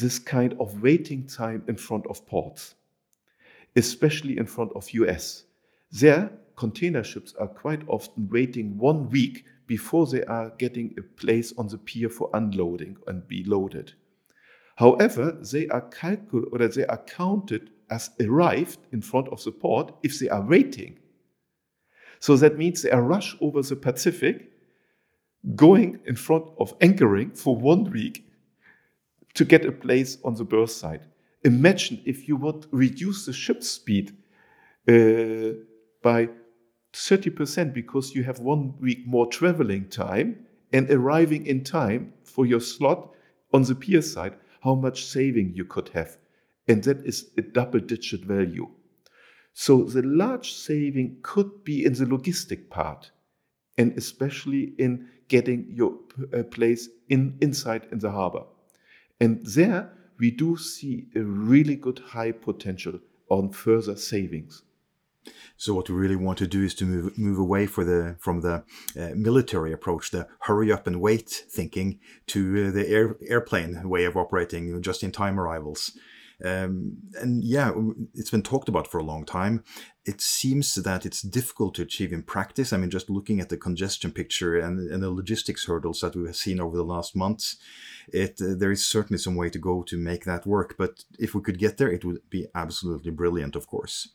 this 0.00 0.18
kind 0.18 0.54
of 0.60 0.82
waiting 0.82 1.26
time 1.26 1.64
in 1.68 1.76
front 1.76 2.06
of 2.08 2.26
ports, 2.26 2.74
especially 3.76 4.36
in 4.36 4.46
front 4.46 4.72
of 4.74 4.90
US. 4.90 5.44
There, 5.92 6.30
container 6.56 7.04
ships 7.04 7.34
are 7.38 7.48
quite 7.48 7.82
often 7.88 8.28
waiting 8.30 8.76
one 8.76 9.08
week 9.08 9.44
before 9.66 10.06
they 10.06 10.24
are 10.24 10.50
getting 10.58 10.94
a 10.98 11.02
place 11.02 11.54
on 11.56 11.68
the 11.68 11.78
pier 11.78 12.08
for 12.08 12.28
unloading 12.34 12.96
and 13.06 13.26
be 13.26 13.44
loaded. 13.44 13.94
However, 14.76 15.38
they 15.52 15.68
are 15.68 15.82
calculated 15.82 16.48
or 16.52 16.68
they 16.68 16.86
are 16.86 16.98
counted 16.98 17.70
as 17.90 18.10
arrived 18.20 18.78
in 18.92 19.02
front 19.02 19.28
of 19.28 19.42
the 19.44 19.52
port 19.52 19.94
if 20.02 20.18
they 20.18 20.28
are 20.28 20.42
waiting. 20.42 20.98
So 22.18 22.36
that 22.36 22.58
means 22.58 22.82
they 22.82 22.90
are 22.90 23.02
rushed 23.02 23.36
over 23.40 23.62
the 23.62 23.76
Pacific, 23.76 24.50
going 25.54 26.00
in 26.06 26.16
front 26.16 26.46
of 26.58 26.74
anchoring 26.80 27.32
for 27.32 27.54
one 27.54 27.90
week 27.90 28.24
to 29.34 29.44
get 29.44 29.64
a 29.64 29.72
place 29.72 30.18
on 30.24 30.34
the 30.34 30.44
berth 30.44 30.70
side. 30.70 31.02
Imagine 31.44 32.00
if 32.06 32.26
you 32.26 32.36
would 32.36 32.66
reduce 32.70 33.26
the 33.26 33.32
ship 33.32 33.62
speed 33.62 34.16
uh, 34.88 35.52
by 36.02 36.28
30% 36.94 37.74
because 37.74 38.14
you 38.14 38.22
have 38.24 38.38
one 38.38 38.74
week 38.80 39.06
more 39.06 39.26
traveling 39.26 39.88
time 39.88 40.46
and 40.72 40.90
arriving 40.90 41.46
in 41.46 41.62
time 41.62 42.12
for 42.22 42.46
your 42.46 42.60
slot 42.60 43.10
on 43.52 43.62
the 43.62 43.74
pier 43.74 44.00
side 44.00 44.34
how 44.64 44.74
much 44.74 45.04
saving 45.04 45.52
you 45.54 45.64
could 45.64 45.90
have. 45.90 46.16
And 46.66 46.82
that 46.84 47.04
is 47.04 47.30
a 47.36 47.42
double 47.42 47.80
digit 47.80 48.22
value. 48.24 48.68
So 49.52 49.84
the 49.84 50.02
large 50.02 50.52
saving 50.52 51.18
could 51.22 51.62
be 51.62 51.84
in 51.84 51.92
the 51.92 52.06
logistic 52.06 52.70
part 52.70 53.10
and 53.78 53.96
especially 53.96 54.74
in 54.78 55.08
getting 55.28 55.66
your 55.70 55.98
uh, 56.32 56.42
place 56.44 56.88
in, 57.08 57.36
inside 57.40 57.86
in 57.92 57.98
the 57.98 58.10
harbor. 58.10 58.44
And 59.20 59.44
there 59.46 59.92
we 60.18 60.30
do 60.30 60.56
see 60.56 61.08
a 61.14 61.20
really 61.20 61.76
good 61.76 61.98
high 61.98 62.32
potential 62.32 62.98
on 63.28 63.50
further 63.50 63.96
savings. 63.96 64.62
So 65.56 65.74
what 65.74 65.88
we 65.88 65.94
really 65.94 66.16
want 66.16 66.38
to 66.38 66.46
do 66.46 66.62
is 66.62 66.74
to 66.76 66.84
move 66.84 67.16
move 67.18 67.38
away 67.38 67.66
for 67.66 67.84
the 67.84 68.16
from 68.18 68.40
the 68.40 68.64
uh, 68.98 69.10
military 69.14 69.72
approach, 69.72 70.10
the 70.10 70.28
hurry 70.40 70.72
up 70.72 70.86
and 70.86 71.00
wait 71.00 71.44
thinking, 71.48 72.00
to 72.28 72.68
uh, 72.68 72.70
the 72.70 72.88
air, 72.88 73.16
airplane 73.28 73.88
way 73.88 74.04
of 74.04 74.16
operating, 74.16 74.82
just 74.82 75.02
in 75.02 75.12
time 75.12 75.38
arrivals. 75.38 75.92
Um, 76.44 76.98
and 77.20 77.44
yeah, 77.44 77.72
it's 78.14 78.30
been 78.30 78.42
talked 78.42 78.68
about 78.68 78.90
for 78.90 78.98
a 78.98 79.04
long 79.04 79.24
time. 79.24 79.62
It 80.06 80.20
seems 80.20 80.74
that 80.74 81.06
it's 81.06 81.22
difficult 81.22 81.74
to 81.74 81.82
achieve 81.82 82.12
in 82.12 82.22
practice. 82.22 82.72
I 82.72 82.76
mean, 82.76 82.90
just 82.90 83.08
looking 83.08 83.40
at 83.40 83.48
the 83.48 83.56
congestion 83.56 84.12
picture 84.12 84.58
and, 84.58 84.90
and 84.90 85.02
the 85.02 85.10
logistics 85.10 85.64
hurdles 85.64 86.00
that 86.00 86.14
we've 86.14 86.36
seen 86.36 86.60
over 86.60 86.76
the 86.76 86.84
last 86.84 87.16
months, 87.16 87.56
it 88.12 88.40
uh, 88.42 88.54
there 88.56 88.72
is 88.72 88.84
certainly 88.84 89.18
some 89.18 89.34
way 89.34 89.48
to 89.48 89.58
go 89.58 89.82
to 89.82 89.96
make 89.96 90.24
that 90.24 90.46
work. 90.46 90.76
But 90.76 91.04
if 91.18 91.34
we 91.34 91.40
could 91.40 91.58
get 91.58 91.78
there, 91.78 91.90
it 91.90 92.04
would 92.04 92.28
be 92.28 92.46
absolutely 92.54 93.12
brilliant, 93.12 93.56
of 93.56 93.66
course. 93.66 94.08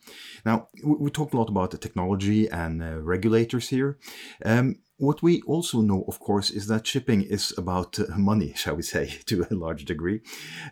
Now, 0.45 0.67
we, 0.84 0.95
we 0.95 1.10
talked 1.10 1.34
a 1.34 1.38
lot 1.38 1.49
about 1.49 1.71
the 1.71 1.77
technology 1.77 2.47
and 2.49 2.84
uh, 2.84 2.99
regulators 2.99 3.69
here. 3.69 3.97
Um, 4.45 4.75
what 4.99 5.23
we 5.23 5.41
also 5.43 5.81
know, 5.81 6.03
of 6.07 6.19
course, 6.19 6.51
is 6.51 6.67
that 6.67 6.85
shipping 6.85 7.23
is 7.23 7.53
about 7.57 7.99
uh, 7.99 8.17
money, 8.17 8.53
shall 8.55 8.75
we 8.75 8.83
say, 8.83 9.07
to 9.25 9.47
a 9.49 9.55
large 9.55 9.85
degree. 9.85 10.21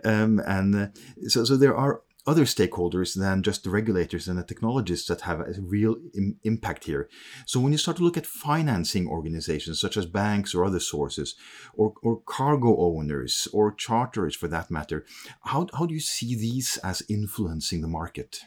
Um, 0.03 0.39
and 0.45 0.75
uh, 0.75 0.87
so, 1.27 1.45
so 1.45 1.57
there 1.57 1.75
are 1.75 2.01
other 2.27 2.43
stakeholders 2.43 3.17
than 3.17 3.41
just 3.41 3.63
the 3.63 3.69
regulators 3.69 4.27
and 4.27 4.37
the 4.37 4.43
technologists 4.43 5.07
that 5.07 5.21
have 5.21 5.39
a 5.39 5.53
real 5.61 5.95
Im- 6.13 6.37
impact 6.43 6.83
here. 6.83 7.07
So 7.45 7.61
when 7.61 7.71
you 7.71 7.77
start 7.77 7.97
to 7.97 8.03
look 8.03 8.17
at 8.17 8.25
financing 8.25 9.07
organizations 9.07 9.79
such 9.79 9.95
as 9.95 10.05
banks 10.05 10.53
or 10.53 10.65
other 10.65 10.81
sources, 10.81 11.35
or, 11.73 11.93
or 12.03 12.21
cargo 12.25 12.75
owners 12.77 13.47
or 13.53 13.73
charters 13.73 14.35
for 14.35 14.49
that 14.49 14.69
matter, 14.69 15.05
how, 15.45 15.67
how 15.73 15.85
do 15.85 15.93
you 15.93 16.01
see 16.01 16.35
these 16.35 16.77
as 16.83 17.01
influencing 17.07 17.79
the 17.79 17.87
market? 17.87 18.41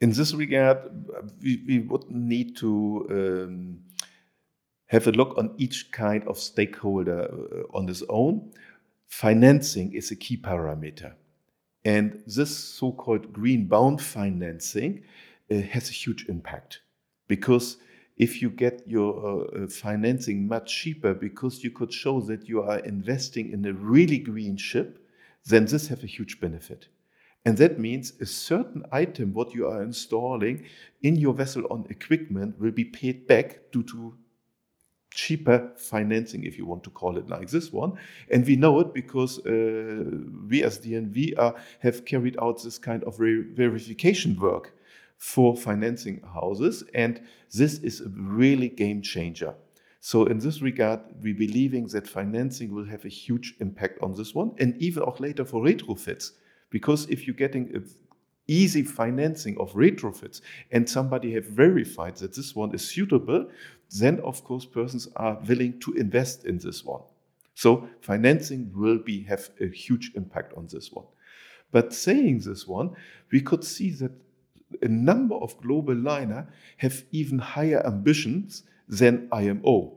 In 0.00 0.12
this 0.12 0.32
regard, 0.32 0.78
we, 1.42 1.62
we 1.66 1.78
would 1.80 2.10
need 2.10 2.56
to 2.58 3.06
um, 3.10 3.80
have 4.90 5.06
a 5.06 5.12
look 5.12 5.38
on 5.38 5.54
each 5.56 5.92
kind 5.92 6.26
of 6.26 6.36
stakeholder 6.36 7.22
uh, 7.22 7.76
on 7.78 7.88
its 7.88 8.02
own. 8.08 8.50
Financing 9.06 9.92
is 9.92 10.10
a 10.10 10.16
key 10.16 10.36
parameter. 10.36 11.12
And 11.84 12.22
this 12.26 12.56
so 12.56 12.90
called 12.92 13.32
green 13.32 13.66
bond 13.66 14.02
financing 14.02 15.04
uh, 15.50 15.60
has 15.60 15.88
a 15.88 15.92
huge 15.92 16.28
impact 16.28 16.80
because 17.28 17.76
if 18.16 18.42
you 18.42 18.50
get 18.50 18.82
your 18.86 19.14
uh, 19.24 19.62
uh, 19.62 19.66
financing 19.68 20.48
much 20.48 20.82
cheaper 20.82 21.14
because 21.14 21.62
you 21.62 21.70
could 21.70 21.92
show 21.92 22.20
that 22.22 22.48
you 22.48 22.60
are 22.60 22.80
investing 22.80 23.52
in 23.52 23.64
a 23.66 23.72
really 23.72 24.18
green 24.18 24.56
ship, 24.56 24.98
then 25.46 25.66
this 25.66 25.86
has 25.86 26.02
a 26.02 26.06
huge 26.08 26.40
benefit. 26.40 26.88
And 27.44 27.56
that 27.58 27.78
means 27.78 28.12
a 28.20 28.26
certain 28.26 28.84
item, 28.90 29.32
what 29.34 29.54
you 29.54 29.68
are 29.68 29.82
installing 29.82 30.66
in 31.02 31.14
your 31.14 31.32
vessel 31.32 31.62
on 31.70 31.86
equipment, 31.88 32.58
will 32.58 32.72
be 32.72 32.84
paid 32.84 33.28
back 33.28 33.70
due 33.72 33.84
to 33.84 34.14
cheaper 35.10 35.72
financing, 35.76 36.44
if 36.44 36.56
you 36.56 36.64
want 36.64 36.84
to 36.84 36.90
call 36.90 37.16
it 37.18 37.28
like 37.28 37.50
this 37.50 37.72
one. 37.72 37.92
And 38.30 38.46
we 38.46 38.56
know 38.56 38.80
it 38.80 38.94
because 38.94 39.38
uh, 39.40 40.04
we 40.48 40.62
as 40.62 40.78
DNV 40.78 41.34
are, 41.38 41.54
have 41.80 42.04
carried 42.04 42.36
out 42.40 42.62
this 42.62 42.78
kind 42.78 43.02
of 43.04 43.16
verification 43.18 44.38
work 44.38 44.74
for 45.16 45.56
financing 45.56 46.22
houses. 46.34 46.84
And 46.94 47.20
this 47.52 47.78
is 47.80 48.00
a 48.00 48.08
really 48.08 48.68
game 48.68 49.02
changer. 49.02 49.54
So 50.00 50.24
in 50.24 50.38
this 50.38 50.62
regard, 50.62 51.00
we 51.22 51.34
believing 51.34 51.86
that 51.88 52.08
financing 52.08 52.74
will 52.74 52.86
have 52.86 53.04
a 53.04 53.08
huge 53.08 53.54
impact 53.60 53.98
on 54.02 54.14
this 54.14 54.34
one 54.34 54.52
and 54.58 54.74
even 54.78 55.02
auch 55.02 55.20
later 55.20 55.44
for 55.44 55.62
retrofits. 55.62 56.32
Because 56.70 57.06
if 57.10 57.26
you're 57.26 57.36
getting 57.36 57.76
a 57.76 57.80
easy 58.50 58.82
financing 58.82 59.56
of 59.58 59.72
retrofits 59.74 60.40
and 60.72 60.88
somebody 60.88 61.32
have 61.34 61.44
verified 61.44 62.16
that 62.16 62.34
this 62.34 62.56
one 62.56 62.74
is 62.74 62.88
suitable, 62.88 63.46
then 63.98 64.20
of 64.20 64.44
course 64.44 64.64
persons 64.64 65.08
are 65.16 65.38
willing 65.48 65.78
to 65.80 65.92
invest 65.94 66.44
in 66.44 66.58
this 66.58 66.84
one. 66.84 67.02
So 67.54 67.88
financing 68.00 68.70
will 68.74 68.98
be 68.98 69.22
have 69.24 69.50
a 69.60 69.66
huge 69.66 70.12
impact 70.14 70.54
on 70.56 70.68
this 70.70 70.92
one. 70.92 71.06
But 71.72 71.92
saying 71.92 72.40
this 72.40 72.66
one, 72.66 72.96
we 73.30 73.40
could 73.40 73.64
see 73.64 73.90
that 73.92 74.12
a 74.82 74.88
number 74.88 75.34
of 75.34 75.60
global 75.60 75.94
liner 75.94 76.48
have 76.78 77.04
even 77.10 77.38
higher 77.38 77.84
ambitions 77.86 78.62
than 78.88 79.28
IMO. 79.32 79.92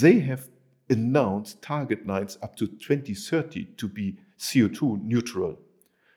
They 0.00 0.20
have 0.20 0.48
announced 0.90 1.62
target 1.62 2.06
lines 2.06 2.38
up 2.42 2.56
to 2.56 2.66
2030 2.66 3.64
to 3.76 3.88
be 3.88 4.16
CO2 4.38 5.02
neutral. 5.02 5.58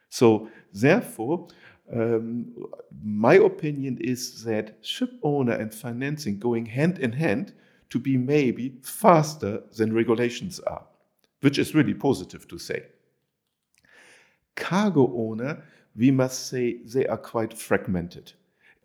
So 0.09 0.49
therefore, 0.73 1.47
um, 1.93 2.54
my 3.04 3.36
opinion 3.36 3.97
is 4.02 4.43
that 4.43 4.78
ship 4.82 5.12
owner 5.23 5.54
and 5.54 5.73
financing 5.73 6.38
going 6.39 6.65
hand 6.65 7.00
in 7.00 7.13
hand 7.13 7.54
to 7.89 8.00
be 8.00 8.17
maybe 8.17 8.76
faster 8.82 9.63
than 9.78 9.93
regulations 9.93 10.60
are, 10.62 10.84
which 11.41 11.58
is 11.58 11.73
really 11.73 11.93
positive 11.93 12.47
to 12.50 12.58
say. 12.58 12.84
Cargo 14.56 15.13
owner, 15.15 15.63
we 15.95 16.12
must 16.12 16.47
say 16.47 16.78
they 16.84 17.06
are 17.08 17.17
quite 17.17 17.58
fragmented. 17.58 18.34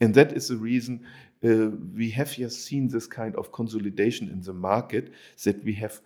And 0.00 0.14
that 0.14 0.32
is 0.32 0.48
the 0.48 0.56
reason 0.56 1.04
uh, 1.44 1.70
we 1.94 2.10
have 2.10 2.32
just 2.32 2.64
seen 2.64 2.88
this 2.88 3.06
kind 3.06 3.34
of 3.36 3.50
consolidation 3.50 4.28
in 4.28 4.42
the 4.42 4.52
market 4.52 5.12
that 5.44 5.62
we 5.64 5.72
have, 5.74 6.00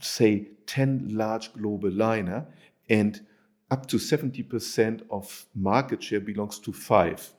say, 0.00 0.48
10 0.66 1.08
large 1.12 1.52
global 1.54 1.90
liner 1.90 2.46
and 2.90 3.24
up 3.70 3.86
to 3.86 3.96
70% 3.96 5.02
of 5.10 5.46
market 5.54 6.02
share 6.02 6.20
belongs 6.20 6.58
to 6.60 6.72
five. 6.72 7.32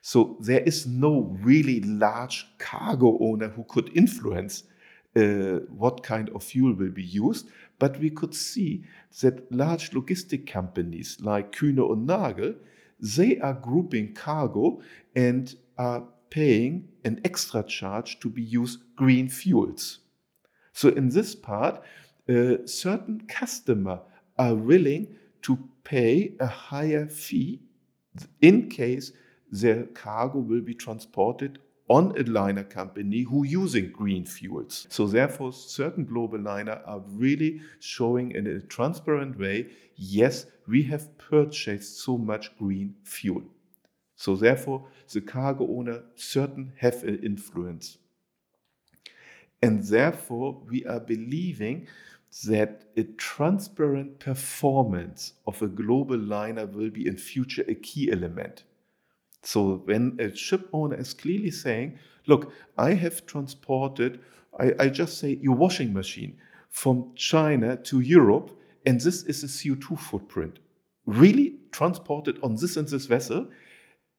So 0.00 0.36
there 0.40 0.60
is 0.60 0.86
no 0.86 1.36
really 1.42 1.80
large 1.80 2.46
cargo 2.58 3.18
owner 3.20 3.48
who 3.48 3.64
could 3.64 3.90
influence 3.96 4.64
uh, 5.16 5.60
what 5.70 6.02
kind 6.02 6.30
of 6.30 6.42
fuel 6.42 6.74
will 6.74 6.90
be 6.90 7.02
used. 7.02 7.48
But 7.78 7.98
we 7.98 8.10
could 8.10 8.34
see 8.34 8.84
that 9.20 9.50
large 9.52 9.90
logistic 9.90 10.46
companies 10.46 11.18
like 11.20 11.52
Kühne 11.52 12.04
Nagel, 12.06 12.54
they 13.00 13.38
are 13.38 13.54
grouping 13.54 14.14
cargo 14.14 14.80
and 15.14 15.54
are 15.76 16.04
paying 16.30 16.88
an 17.04 17.20
extra 17.24 17.62
charge 17.62 18.20
to 18.20 18.28
be 18.28 18.42
used 18.42 18.80
green 18.96 19.28
fuels. 19.28 20.00
So 20.72 20.88
in 20.90 21.08
this 21.08 21.34
part, 21.34 21.82
uh, 22.28 22.66
certain 22.66 23.22
customer 23.26 24.00
are 24.38 24.54
willing 24.54 25.16
to 25.42 25.58
pay 25.84 26.34
a 26.40 26.46
higher 26.46 27.06
fee 27.06 27.60
in 28.40 28.68
case 28.68 29.12
their 29.50 29.84
cargo 29.86 30.38
will 30.38 30.60
be 30.60 30.74
transported 30.74 31.58
on 31.88 32.12
a 32.18 32.22
liner 32.24 32.64
company 32.64 33.22
who 33.22 33.44
using 33.44 33.90
green 33.90 34.24
fuels. 34.24 34.86
So 34.90 35.06
therefore, 35.06 35.52
certain 35.52 36.04
global 36.04 36.38
liner 36.38 36.82
are 36.84 37.00
really 37.08 37.60
showing 37.80 38.32
in 38.32 38.46
a 38.46 38.60
transparent 38.60 39.38
way, 39.38 39.68
yes, 39.96 40.46
we 40.66 40.82
have 40.84 41.16
purchased 41.16 42.00
so 42.00 42.18
much 42.18 42.56
green 42.58 42.94
fuel. 43.04 43.42
So 44.16 44.36
therefore, 44.36 44.86
the 45.12 45.22
cargo 45.22 45.66
owner 45.66 46.02
certain 46.14 46.72
have 46.76 47.02
an 47.04 47.20
influence. 47.24 47.96
And 49.62 49.82
therefore, 49.82 50.60
we 50.68 50.84
are 50.84 51.00
believing 51.00 51.86
that 52.46 52.84
a 52.96 53.04
transparent 53.04 54.18
performance 54.18 55.32
of 55.46 55.60
a 55.62 55.66
global 55.66 56.18
liner 56.18 56.66
will 56.66 56.90
be 56.90 57.06
in 57.06 57.16
future 57.16 57.64
a 57.68 57.74
key 57.74 58.10
element. 58.12 58.64
So 59.42 59.82
when 59.84 60.16
a 60.20 60.34
ship 60.34 60.68
owner 60.72 60.96
is 60.96 61.14
clearly 61.14 61.50
saying, 61.50 61.98
look, 62.26 62.52
I 62.76 62.94
have 62.94 63.24
transported, 63.26 64.20
I, 64.58 64.72
I 64.78 64.88
just 64.88 65.18
say 65.18 65.38
your 65.40 65.56
washing 65.56 65.92
machine 65.92 66.36
from 66.70 67.12
China 67.14 67.76
to 67.76 68.00
Europe, 68.00 68.50
and 68.84 69.00
this 69.00 69.22
is 69.24 69.42
a 69.42 69.46
CO2 69.46 69.98
footprint. 69.98 70.58
Really 71.06 71.56
transported 71.72 72.38
on 72.42 72.56
this 72.56 72.76
and 72.76 72.86
this 72.86 73.06
vessel, 73.06 73.48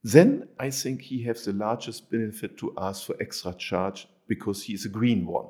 then 0.04 0.48
I 0.60 0.70
think 0.70 1.02
he 1.02 1.24
has 1.24 1.46
the 1.46 1.54
largest 1.54 2.10
benefit 2.10 2.58
to 2.58 2.74
ask 2.78 3.06
for 3.06 3.16
extra 3.22 3.54
charge 3.54 4.08
because 4.28 4.64
he 4.64 4.74
is 4.74 4.86
a 4.86 4.90
green 4.90 5.26
one. 5.26 5.48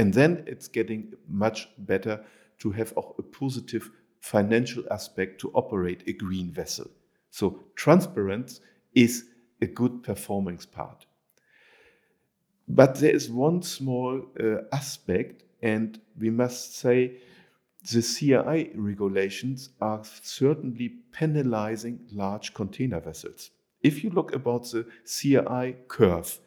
And 0.00 0.14
then 0.14 0.44
it's 0.46 0.66
getting 0.66 1.12
much 1.28 1.68
better 1.76 2.24
to 2.60 2.70
have 2.70 2.94
a 2.96 3.22
positive 3.22 3.90
financial 4.20 4.82
aspect 4.90 5.38
to 5.42 5.50
operate 5.52 6.04
a 6.06 6.14
green 6.14 6.50
vessel. 6.50 6.88
So 7.30 7.60
transparency 7.76 8.62
is 8.94 9.26
a 9.60 9.66
good 9.66 10.02
performance 10.02 10.64
part. 10.64 11.04
But 12.66 12.94
there 12.94 13.14
is 13.14 13.28
one 13.28 13.60
small 13.60 14.22
uh, 14.42 14.62
aspect, 14.72 15.42
and 15.60 16.00
we 16.18 16.30
must 16.30 16.78
say 16.78 17.18
the 17.92 17.98
CII 18.00 18.70
regulations 18.76 19.68
are 19.82 20.00
certainly 20.22 20.94
penalizing 21.12 22.00
large 22.10 22.54
container 22.54 23.00
vessels. 23.00 23.50
If 23.82 24.02
you 24.02 24.08
look 24.08 24.34
about 24.34 24.70
the 24.70 24.86
CII 25.04 25.88
curve, 25.88 26.40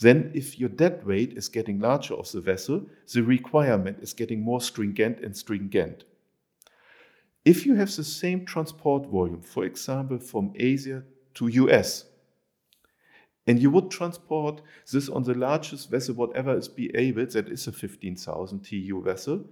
then 0.00 0.30
if 0.34 0.58
your 0.58 0.68
dead 0.68 1.06
weight 1.06 1.32
is 1.36 1.48
getting 1.48 1.78
larger 1.78 2.14
of 2.14 2.30
the 2.32 2.40
vessel, 2.40 2.84
the 3.12 3.22
requirement 3.22 3.98
is 4.00 4.12
getting 4.12 4.42
more 4.42 4.60
stringent 4.60 5.20
and 5.20 5.36
stringent. 5.36 6.04
If 7.44 7.64
you 7.64 7.76
have 7.76 7.94
the 7.94 8.04
same 8.04 8.44
transport 8.44 9.06
volume, 9.06 9.40
for 9.40 9.64
example, 9.64 10.18
from 10.18 10.52
Asia 10.56 11.02
to 11.34 11.48
US, 11.48 12.06
and 13.46 13.62
you 13.62 13.70
would 13.70 13.90
transport 13.90 14.60
this 14.90 15.08
on 15.08 15.22
the 15.22 15.34
largest 15.34 15.88
vessel, 15.88 16.16
whatever 16.16 16.56
is 16.56 16.68
be 16.68 16.94
able, 16.96 17.24
that 17.26 17.48
is 17.48 17.66
a 17.68 17.72
15,000 17.72 18.60
TEU 18.60 19.00
vessel, 19.02 19.44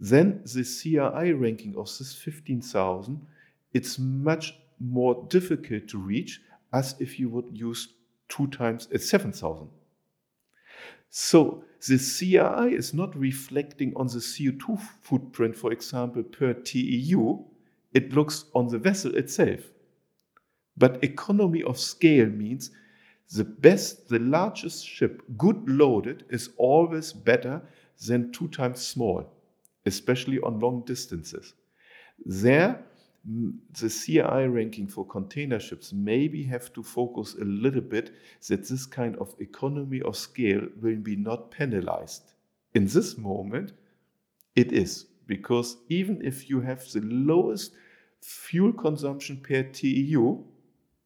then 0.00 0.40
the 0.44 0.62
CII 0.62 1.38
ranking 1.38 1.76
of 1.76 1.86
this 1.98 2.14
15,000, 2.14 3.20
it's 3.74 3.98
much 3.98 4.54
more 4.80 5.26
difficult 5.28 5.86
to 5.88 5.98
reach 5.98 6.40
as 6.72 6.96
if 6.98 7.20
you 7.20 7.28
would 7.28 7.46
use 7.52 7.88
two 8.30 8.46
times 8.46 8.88
uh, 8.94 8.98
7,000. 8.98 9.68
So 11.10 11.64
the 11.86 11.96
CII 11.96 12.72
is 12.72 12.94
not 12.94 13.14
reflecting 13.16 13.92
on 13.96 14.06
the 14.06 14.20
CO2 14.20 14.80
footprint, 15.02 15.56
for 15.56 15.72
example, 15.72 16.22
per 16.22 16.54
TEU. 16.54 17.44
It 17.92 18.14
looks 18.14 18.46
on 18.54 18.68
the 18.68 18.78
vessel 18.78 19.14
itself. 19.16 19.60
But 20.76 21.02
economy 21.02 21.62
of 21.62 21.78
scale 21.78 22.26
means 22.26 22.70
the 23.34 23.44
best, 23.44 24.08
the 24.08 24.18
largest 24.18 24.86
ship, 24.86 25.22
good 25.36 25.68
loaded, 25.68 26.24
is 26.30 26.50
always 26.56 27.12
better 27.12 27.60
than 28.06 28.32
two 28.32 28.48
times 28.48 28.80
small, 28.80 29.24
especially 29.86 30.40
on 30.40 30.60
long 30.60 30.82
distances. 30.86 31.54
There, 32.24 32.82
the 33.24 33.86
CII 33.86 34.52
ranking 34.52 34.86
for 34.86 35.06
container 35.06 35.60
ships 35.60 35.92
maybe 35.92 36.42
have 36.44 36.72
to 36.72 36.82
focus 36.82 37.36
a 37.40 37.44
little 37.44 37.82
bit 37.82 38.14
that 38.48 38.66
this 38.66 38.86
kind 38.86 39.16
of 39.16 39.34
economy 39.40 40.00
of 40.02 40.16
scale 40.16 40.62
will 40.80 40.96
be 40.96 41.16
not 41.16 41.50
penalized. 41.50 42.32
In 42.74 42.86
this 42.86 43.18
moment, 43.18 43.72
it 44.56 44.72
is 44.72 45.06
because 45.26 45.76
even 45.88 46.24
if 46.24 46.48
you 46.48 46.60
have 46.60 46.90
the 46.92 47.00
lowest 47.02 47.74
fuel 48.22 48.72
consumption 48.72 49.36
per 49.36 49.64
TEU, 49.64 50.42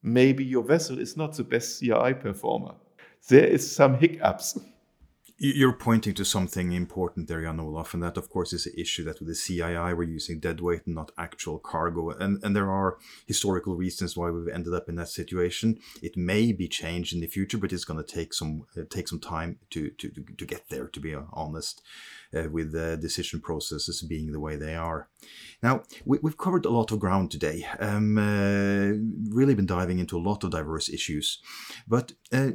maybe 0.03 0.45
your 0.45 0.63
vessel 0.63 0.99
is 0.99 1.17
not 1.17 1.35
the 1.37 1.45
best 1.45 1.83
CII 1.83 2.21
performer. 2.21 2.75
There 3.29 3.47
is 3.47 3.71
some 3.71 3.99
hiccups. 3.99 4.59
You're 5.37 5.73
pointing 5.73 6.15
to 6.15 6.25
something 6.25 6.71
important 6.71 7.27
there, 7.27 7.43
Jan 7.43 7.59
Olaf, 7.59 7.93
and 7.93 8.03
that, 8.05 8.17
of 8.17 8.31
course, 8.31 8.53
is 8.53 8.65
the 8.65 8.81
issue 8.81 9.03
that 9.05 9.19
with 9.19 9.27
the 9.27 9.35
CII 9.35 9.97
we're 9.97 10.05
using 10.05 10.39
deadweight 10.39 10.87
and 10.87 10.95
not 10.95 11.11
actual 11.19 11.59
cargo, 11.59 12.11
and 12.11 12.43
and 12.45 12.55
there 12.55 12.71
are 12.71 12.99
historical 13.27 13.75
reasons 13.75 14.17
why 14.17 14.31
we've 14.31 14.55
ended 14.55 14.73
up 14.73 14.89
in 14.89 14.95
that 14.95 15.09
situation. 15.09 15.81
It 16.01 16.17
may 16.17 16.53
be 16.53 16.69
changed 16.69 17.13
in 17.13 17.21
the 17.21 17.27
future, 17.27 17.59
but 17.59 17.73
it's 17.73 17.85
going 17.85 18.03
to 18.03 18.15
take 18.15 18.33
some 18.33 18.67
uh, 18.79 18.83
take 18.89 19.09
some 19.09 19.19
time 19.19 19.59
to 19.71 19.91
to 19.91 20.09
to 20.11 20.47
get 20.47 20.69
there. 20.69 20.87
To 20.87 21.01
be 21.01 21.17
honest, 21.33 21.83
uh, 22.33 22.49
with 22.49 22.71
the 22.71 22.97
decision 22.97 23.41
processes 23.41 24.03
being 24.03 24.31
the 24.31 24.41
way 24.41 24.55
they 24.55 24.77
are. 24.77 25.09
Now 25.65 25.83
we, 26.05 26.19
have 26.23 26.39
covered 26.39 26.65
a 26.65 26.71
lot 26.71 26.93
of 26.93 27.01
ground 27.01 27.33
today. 27.33 27.67
Um, 27.81 28.19
uh, 28.19 29.35
really 29.35 29.57
been 29.57 29.67
diving 29.67 29.99
into 29.99 30.17
a 30.17 30.27
lot 30.29 30.45
of 30.45 30.53
diverse 30.53 30.89
issues, 30.89 31.41
but 31.89 32.13
uh, 32.33 32.53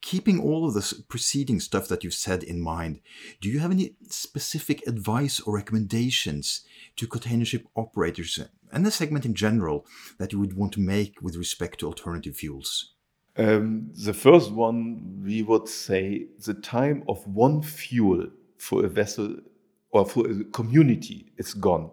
keeping 0.00 0.40
all 0.40 0.66
of 0.66 0.74
this 0.74 0.92
preceding 0.92 1.60
stuff 1.60 1.88
that 1.88 2.02
you've 2.02 2.14
said 2.14 2.42
in 2.42 2.60
mind, 2.60 3.00
do 3.40 3.48
you 3.48 3.58
have 3.58 3.70
any 3.70 3.94
specific 4.08 4.86
advice 4.86 5.40
or 5.40 5.54
recommendations 5.54 6.62
to 6.96 7.06
container 7.06 7.44
ship 7.44 7.66
operators 7.76 8.40
and 8.72 8.84
the 8.84 8.90
segment 8.90 9.24
in 9.24 9.34
general 9.34 9.86
that 10.18 10.32
you 10.32 10.40
would 10.40 10.56
want 10.56 10.72
to 10.72 10.80
make 10.80 11.20
with 11.20 11.36
respect 11.36 11.80
to 11.80 11.86
alternative 11.86 12.36
fuels? 12.36 12.94
Um, 13.38 13.90
the 13.94 14.14
first 14.14 14.50
one, 14.50 15.22
we 15.22 15.42
would 15.42 15.68
say 15.68 16.28
the 16.44 16.54
time 16.54 17.04
of 17.06 17.26
one 17.26 17.60
fuel 17.62 18.28
for 18.56 18.84
a 18.84 18.88
vessel 18.88 19.36
or 19.90 20.06
for 20.06 20.30
a 20.30 20.44
community 20.44 21.32
is 21.36 21.52
gone. 21.52 21.90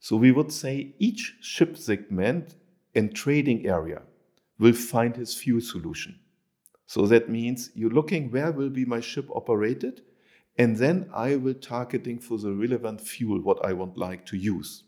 So 0.00 0.16
we 0.16 0.32
would 0.32 0.52
say 0.52 0.94
each 0.98 1.36
ship 1.40 1.76
segment 1.76 2.56
and 2.94 3.14
trading 3.14 3.66
area 3.66 4.02
will 4.58 4.72
find 4.72 5.16
his 5.16 5.34
fuel 5.34 5.60
solution. 5.60 6.18
So 6.86 7.06
that 7.06 7.28
means 7.28 7.70
you're 7.74 7.90
looking 7.90 8.30
where 8.30 8.52
will 8.52 8.70
be 8.70 8.84
my 8.84 9.00
ship 9.00 9.28
operated, 9.34 10.02
and 10.58 10.76
then 10.76 11.10
I 11.12 11.36
will 11.36 11.54
targeting 11.54 12.18
for 12.18 12.38
the 12.38 12.52
relevant 12.52 13.00
fuel 13.00 13.40
what 13.40 13.64
I 13.64 13.72
would 13.72 13.96
like 13.96 14.24
to 14.26 14.36
use. 14.36 14.84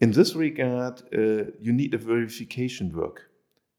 In 0.00 0.10
this 0.10 0.34
regard, 0.34 1.02
uh, 1.14 1.50
you 1.60 1.72
need 1.72 1.94
a 1.94 1.98
verification 1.98 2.92
work. 2.94 3.30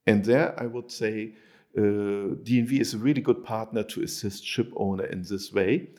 And 0.08 0.24
there 0.24 0.60
I 0.60 0.66
would 0.66 0.92
say 0.92 1.34
uh, 1.78 1.82
DNV 1.82 2.80
is 2.80 2.94
a 2.94 2.98
really 2.98 3.22
good 3.22 3.44
partner 3.44 3.84
to 3.84 4.04
assist 4.04 4.46
ship 4.46 4.72
owner 4.78 5.06
in 5.06 5.24
this 5.24 5.52
way 5.52 5.90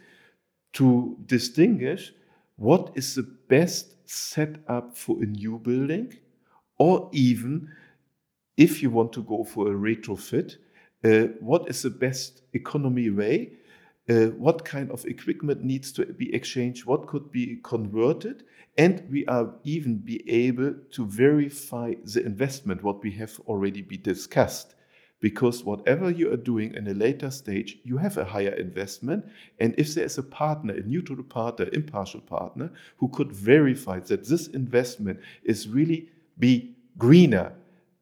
to 0.72 1.16
distinguish 1.26 2.12
what 2.56 2.92
is 2.94 3.14
the 3.14 3.22
best 3.48 3.96
setup 4.08 4.96
for 4.96 5.22
a 5.22 5.26
new 5.26 5.58
building 5.58 6.14
or 6.78 7.10
even 7.12 7.68
if 8.56 8.82
you 8.82 8.90
want 8.90 9.12
to 9.12 9.22
go 9.22 9.44
for 9.44 9.68
a 9.68 9.74
retrofit, 9.74 10.56
what 11.40 11.68
is 11.68 11.82
the 11.82 11.90
best 11.90 12.42
economy 12.52 13.10
way? 13.10 13.52
Uh, 14.08 14.26
what 14.38 14.64
kind 14.64 14.90
of 14.92 15.04
equipment 15.06 15.64
needs 15.64 15.90
to 15.92 16.06
be 16.06 16.32
exchanged? 16.32 16.86
What 16.86 17.08
could 17.08 17.32
be 17.32 17.58
converted? 17.64 18.44
And 18.78 19.02
we 19.10 19.26
are 19.26 19.52
even 19.64 19.96
be 19.96 20.28
able 20.30 20.74
to 20.92 21.06
verify 21.06 21.94
the 22.04 22.24
investment, 22.24 22.84
what 22.84 23.02
we 23.02 23.10
have 23.12 23.40
already 23.46 23.82
be 23.82 23.96
discussed. 23.96 24.74
Because 25.18 25.64
whatever 25.64 26.10
you 26.10 26.32
are 26.32 26.36
doing 26.36 26.74
in 26.74 26.86
a 26.86 26.94
later 26.94 27.30
stage, 27.30 27.78
you 27.84 27.96
have 27.96 28.16
a 28.18 28.24
higher 28.24 28.54
investment. 28.54 29.24
And 29.58 29.74
if 29.78 29.94
there 29.94 30.04
is 30.04 30.18
a 30.18 30.22
partner, 30.22 30.74
a 30.74 30.82
neutral 30.82 31.22
partner, 31.24 31.68
impartial 31.72 32.20
partner, 32.20 32.70
who 32.98 33.08
could 33.08 33.32
verify 33.32 33.98
that 34.00 34.28
this 34.28 34.48
investment 34.48 35.18
is 35.42 35.68
really 35.68 36.10
be 36.38 36.76
greener, 36.98 37.54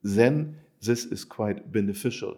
then 0.03 0.59
this 0.83 1.05
is 1.07 1.25
quite 1.25 1.73
beneficial. 1.73 2.37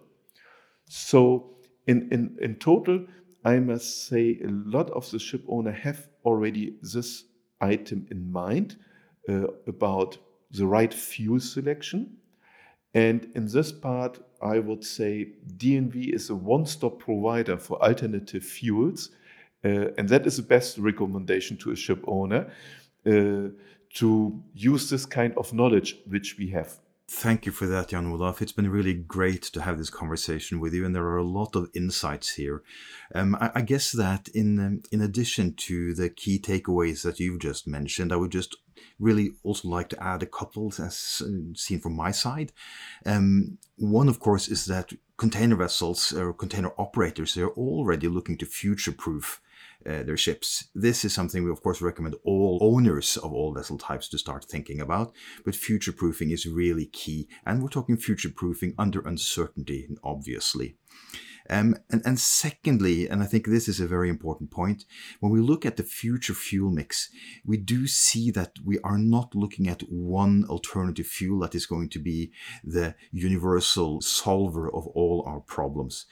So 0.86 1.56
in, 1.86 2.08
in, 2.10 2.36
in 2.40 2.56
total, 2.56 3.06
I 3.44 3.58
must 3.58 4.08
say 4.08 4.38
a 4.42 4.48
lot 4.48 4.90
of 4.90 5.10
the 5.10 5.18
ship 5.18 5.44
owner 5.48 5.72
have 5.72 6.08
already 6.24 6.76
this 6.82 7.24
item 7.60 8.06
in 8.10 8.30
mind 8.32 8.76
uh, 9.28 9.46
about 9.66 10.18
the 10.50 10.66
right 10.66 10.92
fuel 10.92 11.40
selection. 11.40 12.16
And 12.94 13.28
in 13.34 13.46
this 13.46 13.72
part, 13.72 14.18
I 14.42 14.58
would 14.58 14.84
say 14.84 15.32
DNV 15.56 16.14
is 16.14 16.30
a 16.30 16.34
one-stop 16.34 16.98
provider 16.98 17.56
for 17.56 17.82
alternative 17.82 18.44
fuels. 18.44 19.10
Uh, 19.64 19.90
and 19.98 20.08
that 20.08 20.26
is 20.26 20.36
the 20.36 20.42
best 20.42 20.78
recommendation 20.78 21.56
to 21.58 21.72
a 21.72 21.76
ship 21.76 22.02
owner 22.06 22.50
uh, 23.06 23.48
to 23.94 24.42
use 24.54 24.90
this 24.90 25.06
kind 25.06 25.34
of 25.36 25.52
knowledge 25.52 25.96
which 26.06 26.36
we 26.38 26.48
have. 26.48 26.78
Thank 27.08 27.46
you 27.46 27.52
for 27.52 27.66
that, 27.66 27.88
Jan 27.88 28.06
Olaf. 28.06 28.42
It's 28.42 28.50
been 28.50 28.68
really 28.68 28.92
great 28.92 29.42
to 29.42 29.62
have 29.62 29.78
this 29.78 29.90
conversation 29.90 30.58
with 30.58 30.74
you, 30.74 30.84
and 30.84 30.92
there 30.92 31.06
are 31.06 31.16
a 31.16 31.22
lot 31.22 31.54
of 31.54 31.70
insights 31.72 32.34
here. 32.34 32.64
Um, 33.14 33.36
I, 33.36 33.52
I, 33.54 33.60
guess 33.62 33.92
that 33.92 34.26
in 34.28 34.58
um, 34.58 34.82
in 34.90 35.00
addition 35.00 35.54
to 35.54 35.94
the 35.94 36.10
key 36.10 36.40
takeaways 36.40 37.04
that 37.04 37.20
you've 37.20 37.38
just 37.38 37.68
mentioned, 37.68 38.12
I 38.12 38.16
would 38.16 38.32
just 38.32 38.56
really 38.98 39.34
also 39.44 39.68
like 39.68 39.88
to 39.90 40.02
add 40.02 40.24
a 40.24 40.26
couple 40.26 40.72
as 40.78 41.22
uh, 41.24 41.54
seen 41.54 41.78
from 41.80 41.94
my 41.94 42.10
side. 42.10 42.52
Um, 43.04 43.58
one, 43.76 44.08
of 44.08 44.18
course, 44.18 44.48
is 44.48 44.64
that 44.66 44.92
container 45.16 45.54
vessels 45.54 46.12
or 46.12 46.32
container 46.32 46.72
operators 46.76 47.34
they're 47.34 47.50
already 47.50 48.08
looking 48.08 48.36
to 48.36 48.46
future-proof 48.46 49.40
uh, 49.86 50.02
their 50.02 50.16
ships. 50.16 50.68
This 50.74 51.04
is 51.04 51.14
something 51.14 51.44
we, 51.44 51.50
of 51.50 51.62
course, 51.62 51.80
recommend 51.80 52.16
all 52.24 52.58
owners 52.60 53.16
of 53.16 53.32
all 53.32 53.54
vessel 53.54 53.78
types 53.78 54.08
to 54.08 54.18
start 54.18 54.44
thinking 54.44 54.80
about. 54.80 55.12
But 55.44 55.54
future 55.54 55.92
proofing 55.92 56.30
is 56.30 56.46
really 56.46 56.86
key. 56.86 57.28
And 57.44 57.62
we're 57.62 57.68
talking 57.68 57.96
future 57.96 58.30
proofing 58.34 58.74
under 58.78 59.00
uncertainty, 59.00 59.88
obviously. 60.02 60.76
Um, 61.48 61.76
and, 61.90 62.02
and 62.04 62.18
secondly, 62.18 63.08
and 63.08 63.22
I 63.22 63.26
think 63.26 63.46
this 63.46 63.68
is 63.68 63.80
a 63.80 63.86
very 63.86 64.08
important 64.08 64.50
point, 64.50 64.84
when 65.20 65.32
we 65.32 65.40
look 65.40 65.64
at 65.64 65.76
the 65.76 65.82
future 65.82 66.34
fuel 66.34 66.70
mix, 66.70 67.10
we 67.44 67.56
do 67.56 67.86
see 67.86 68.30
that 68.32 68.52
we 68.64 68.78
are 68.80 68.98
not 68.98 69.34
looking 69.34 69.68
at 69.68 69.82
one 69.82 70.44
alternative 70.48 71.06
fuel 71.06 71.40
that 71.40 71.54
is 71.54 71.66
going 71.66 71.88
to 71.90 71.98
be 71.98 72.32
the 72.64 72.94
universal 73.12 74.00
solver 74.00 74.68
of 74.68 74.86
all 74.88 75.24
our 75.26 75.40
problems. 75.40 76.06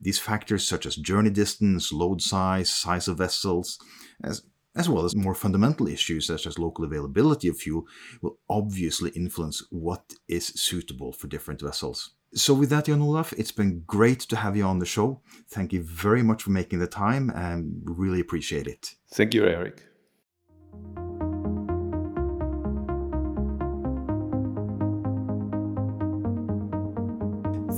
These 0.00 0.18
factors, 0.18 0.66
such 0.66 0.86
as 0.86 0.96
journey 0.96 1.30
distance, 1.30 1.92
load 1.92 2.22
size, 2.22 2.70
size 2.70 3.08
of 3.08 3.18
vessels, 3.18 3.78
as 4.22 4.42
as 4.76 4.88
well 4.88 5.04
as 5.04 5.16
more 5.16 5.34
fundamental 5.34 5.88
issues 5.88 6.28
such 6.28 6.46
as 6.46 6.56
local 6.56 6.84
availability 6.84 7.48
of 7.48 7.56
fuel, 7.56 7.86
will 8.22 8.38
obviously 8.48 9.10
influence 9.10 9.64
what 9.70 10.14
is 10.28 10.46
suitable 10.46 11.12
for 11.12 11.26
different 11.26 11.60
vessels. 11.60 12.12
So, 12.32 12.54
with 12.54 12.70
that, 12.70 12.84
Jan 12.84 13.02
Olaf, 13.02 13.32
it's 13.32 13.50
been 13.50 13.82
great 13.88 14.20
to 14.20 14.36
have 14.36 14.56
you 14.56 14.64
on 14.64 14.78
the 14.78 14.86
show. 14.86 15.20
Thank 15.48 15.72
you 15.72 15.82
very 15.82 16.22
much 16.22 16.44
for 16.44 16.50
making 16.50 16.78
the 16.78 16.86
time 16.86 17.30
and 17.30 17.82
really 17.84 18.20
appreciate 18.20 18.68
it. 18.68 18.94
Thank 19.12 19.34
you, 19.34 19.42
Eirik. 19.42 19.80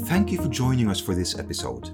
Thank 0.06 0.30
you 0.30 0.36
for 0.36 0.48
joining 0.48 0.90
us 0.90 1.00
for 1.00 1.14
this 1.14 1.38
episode. 1.38 1.90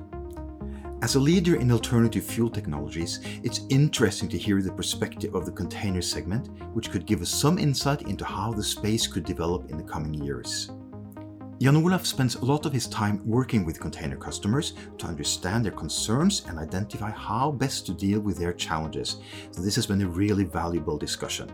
As 1.01 1.14
a 1.14 1.21
leader 1.21 1.55
in 1.55 1.71
alternative 1.71 2.25
fuel 2.25 2.51
technologies, 2.51 3.21
it's 3.44 3.61
interesting 3.68 4.29
to 4.31 4.37
hear 4.37 4.61
the 4.61 4.73
perspective 4.73 5.37
of 5.37 5.47
the 5.47 5.53
container 5.53 6.03
segment, 6.03 6.49
which 6.75 6.90
could 6.90 7.07
give 7.07 7.23
us 7.23 7.31
some 7.31 7.57
insight 7.57 8.03
into 8.03 8.25
how 8.25 8.53
the 8.53 8.64
space 8.64 9.07
could 9.07 9.25
develop 9.25 9.71
in 9.71 9.77
the 9.77 9.85
coming 9.85 10.12
years. 10.12 10.73
Jan 11.61 11.75
Olaf 11.75 12.07
spends 12.07 12.37
a 12.37 12.44
lot 12.44 12.66
of 12.66 12.73
his 12.73 12.87
time 12.87 13.21
working 13.27 13.64
with 13.64 13.81
container 13.81 14.14
customers 14.14 14.75
to 14.97 15.09
understand 15.09 15.64
their 15.64 15.73
concerns 15.73 16.44
and 16.47 16.57
identify 16.57 17.11
how 17.11 17.51
best 17.51 17.85
to 17.87 17.92
deal 17.92 18.21
with 18.21 18.38
their 18.38 18.53
challenges. 18.53 19.16
So, 19.51 19.62
this 19.62 19.75
has 19.75 19.85
been 19.85 20.01
a 20.03 20.07
really 20.07 20.44
valuable 20.44 20.97
discussion. 20.97 21.51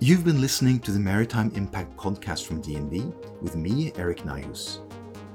You've 0.00 0.22
been 0.22 0.42
listening 0.42 0.80
to 0.80 0.90
the 0.90 1.00
Maritime 1.00 1.50
Impact 1.54 1.96
podcast 1.96 2.44
from 2.44 2.62
DNV 2.62 3.14
with 3.40 3.56
me, 3.56 3.90
Eirik 3.92 4.20
Nyhus. 4.26 4.80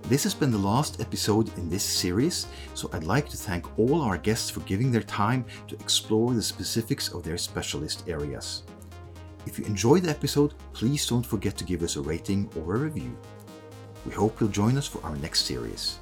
This 0.04 0.24
has 0.24 0.36
been 0.36 0.52
the 0.52 0.60
last 0.60 1.02
episode 1.02 1.50
in 1.58 1.70
this 1.70 1.84
series, 1.84 2.46
so 2.76 2.88
I'd 2.94 3.04
like 3.04 3.28
to 3.30 3.38
thank 3.38 3.80
all 3.80 4.04
our 4.04 4.20
guests 4.20 4.52
for 4.52 4.60
giving 4.62 4.92
their 4.92 5.02
time 5.02 5.44
to 5.70 5.76
explore 5.80 6.36
the 6.36 6.44
specifics 6.44 7.12
of 7.12 7.24
their 7.24 7.40
specialist 7.40 8.08
areas. 8.08 8.62
If 9.48 9.58
you 9.58 9.64
enjoyed 9.64 10.04
the 10.04 10.10
episode, 10.10 10.56
please 10.74 11.08
don't 11.08 11.26
forget 11.26 11.56
to 11.56 11.64
give 11.64 11.82
us 11.82 11.96
a 11.96 12.02
rating 12.02 12.50
or 12.58 12.76
a 12.76 12.80
review. 12.80 13.18
We 14.06 14.12
hope 14.12 14.42
you'll 14.42 14.50
join 14.50 14.78
us 14.78 14.88
for 14.88 15.02
our 15.06 15.16
next 15.16 15.46
series. 15.46 16.00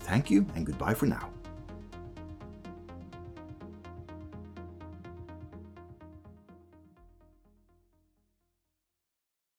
Thank 0.00 0.30
you 0.30 0.46
and 0.54 0.64
goodbye 0.64 0.94
for 0.94 1.04
now. 1.04 1.28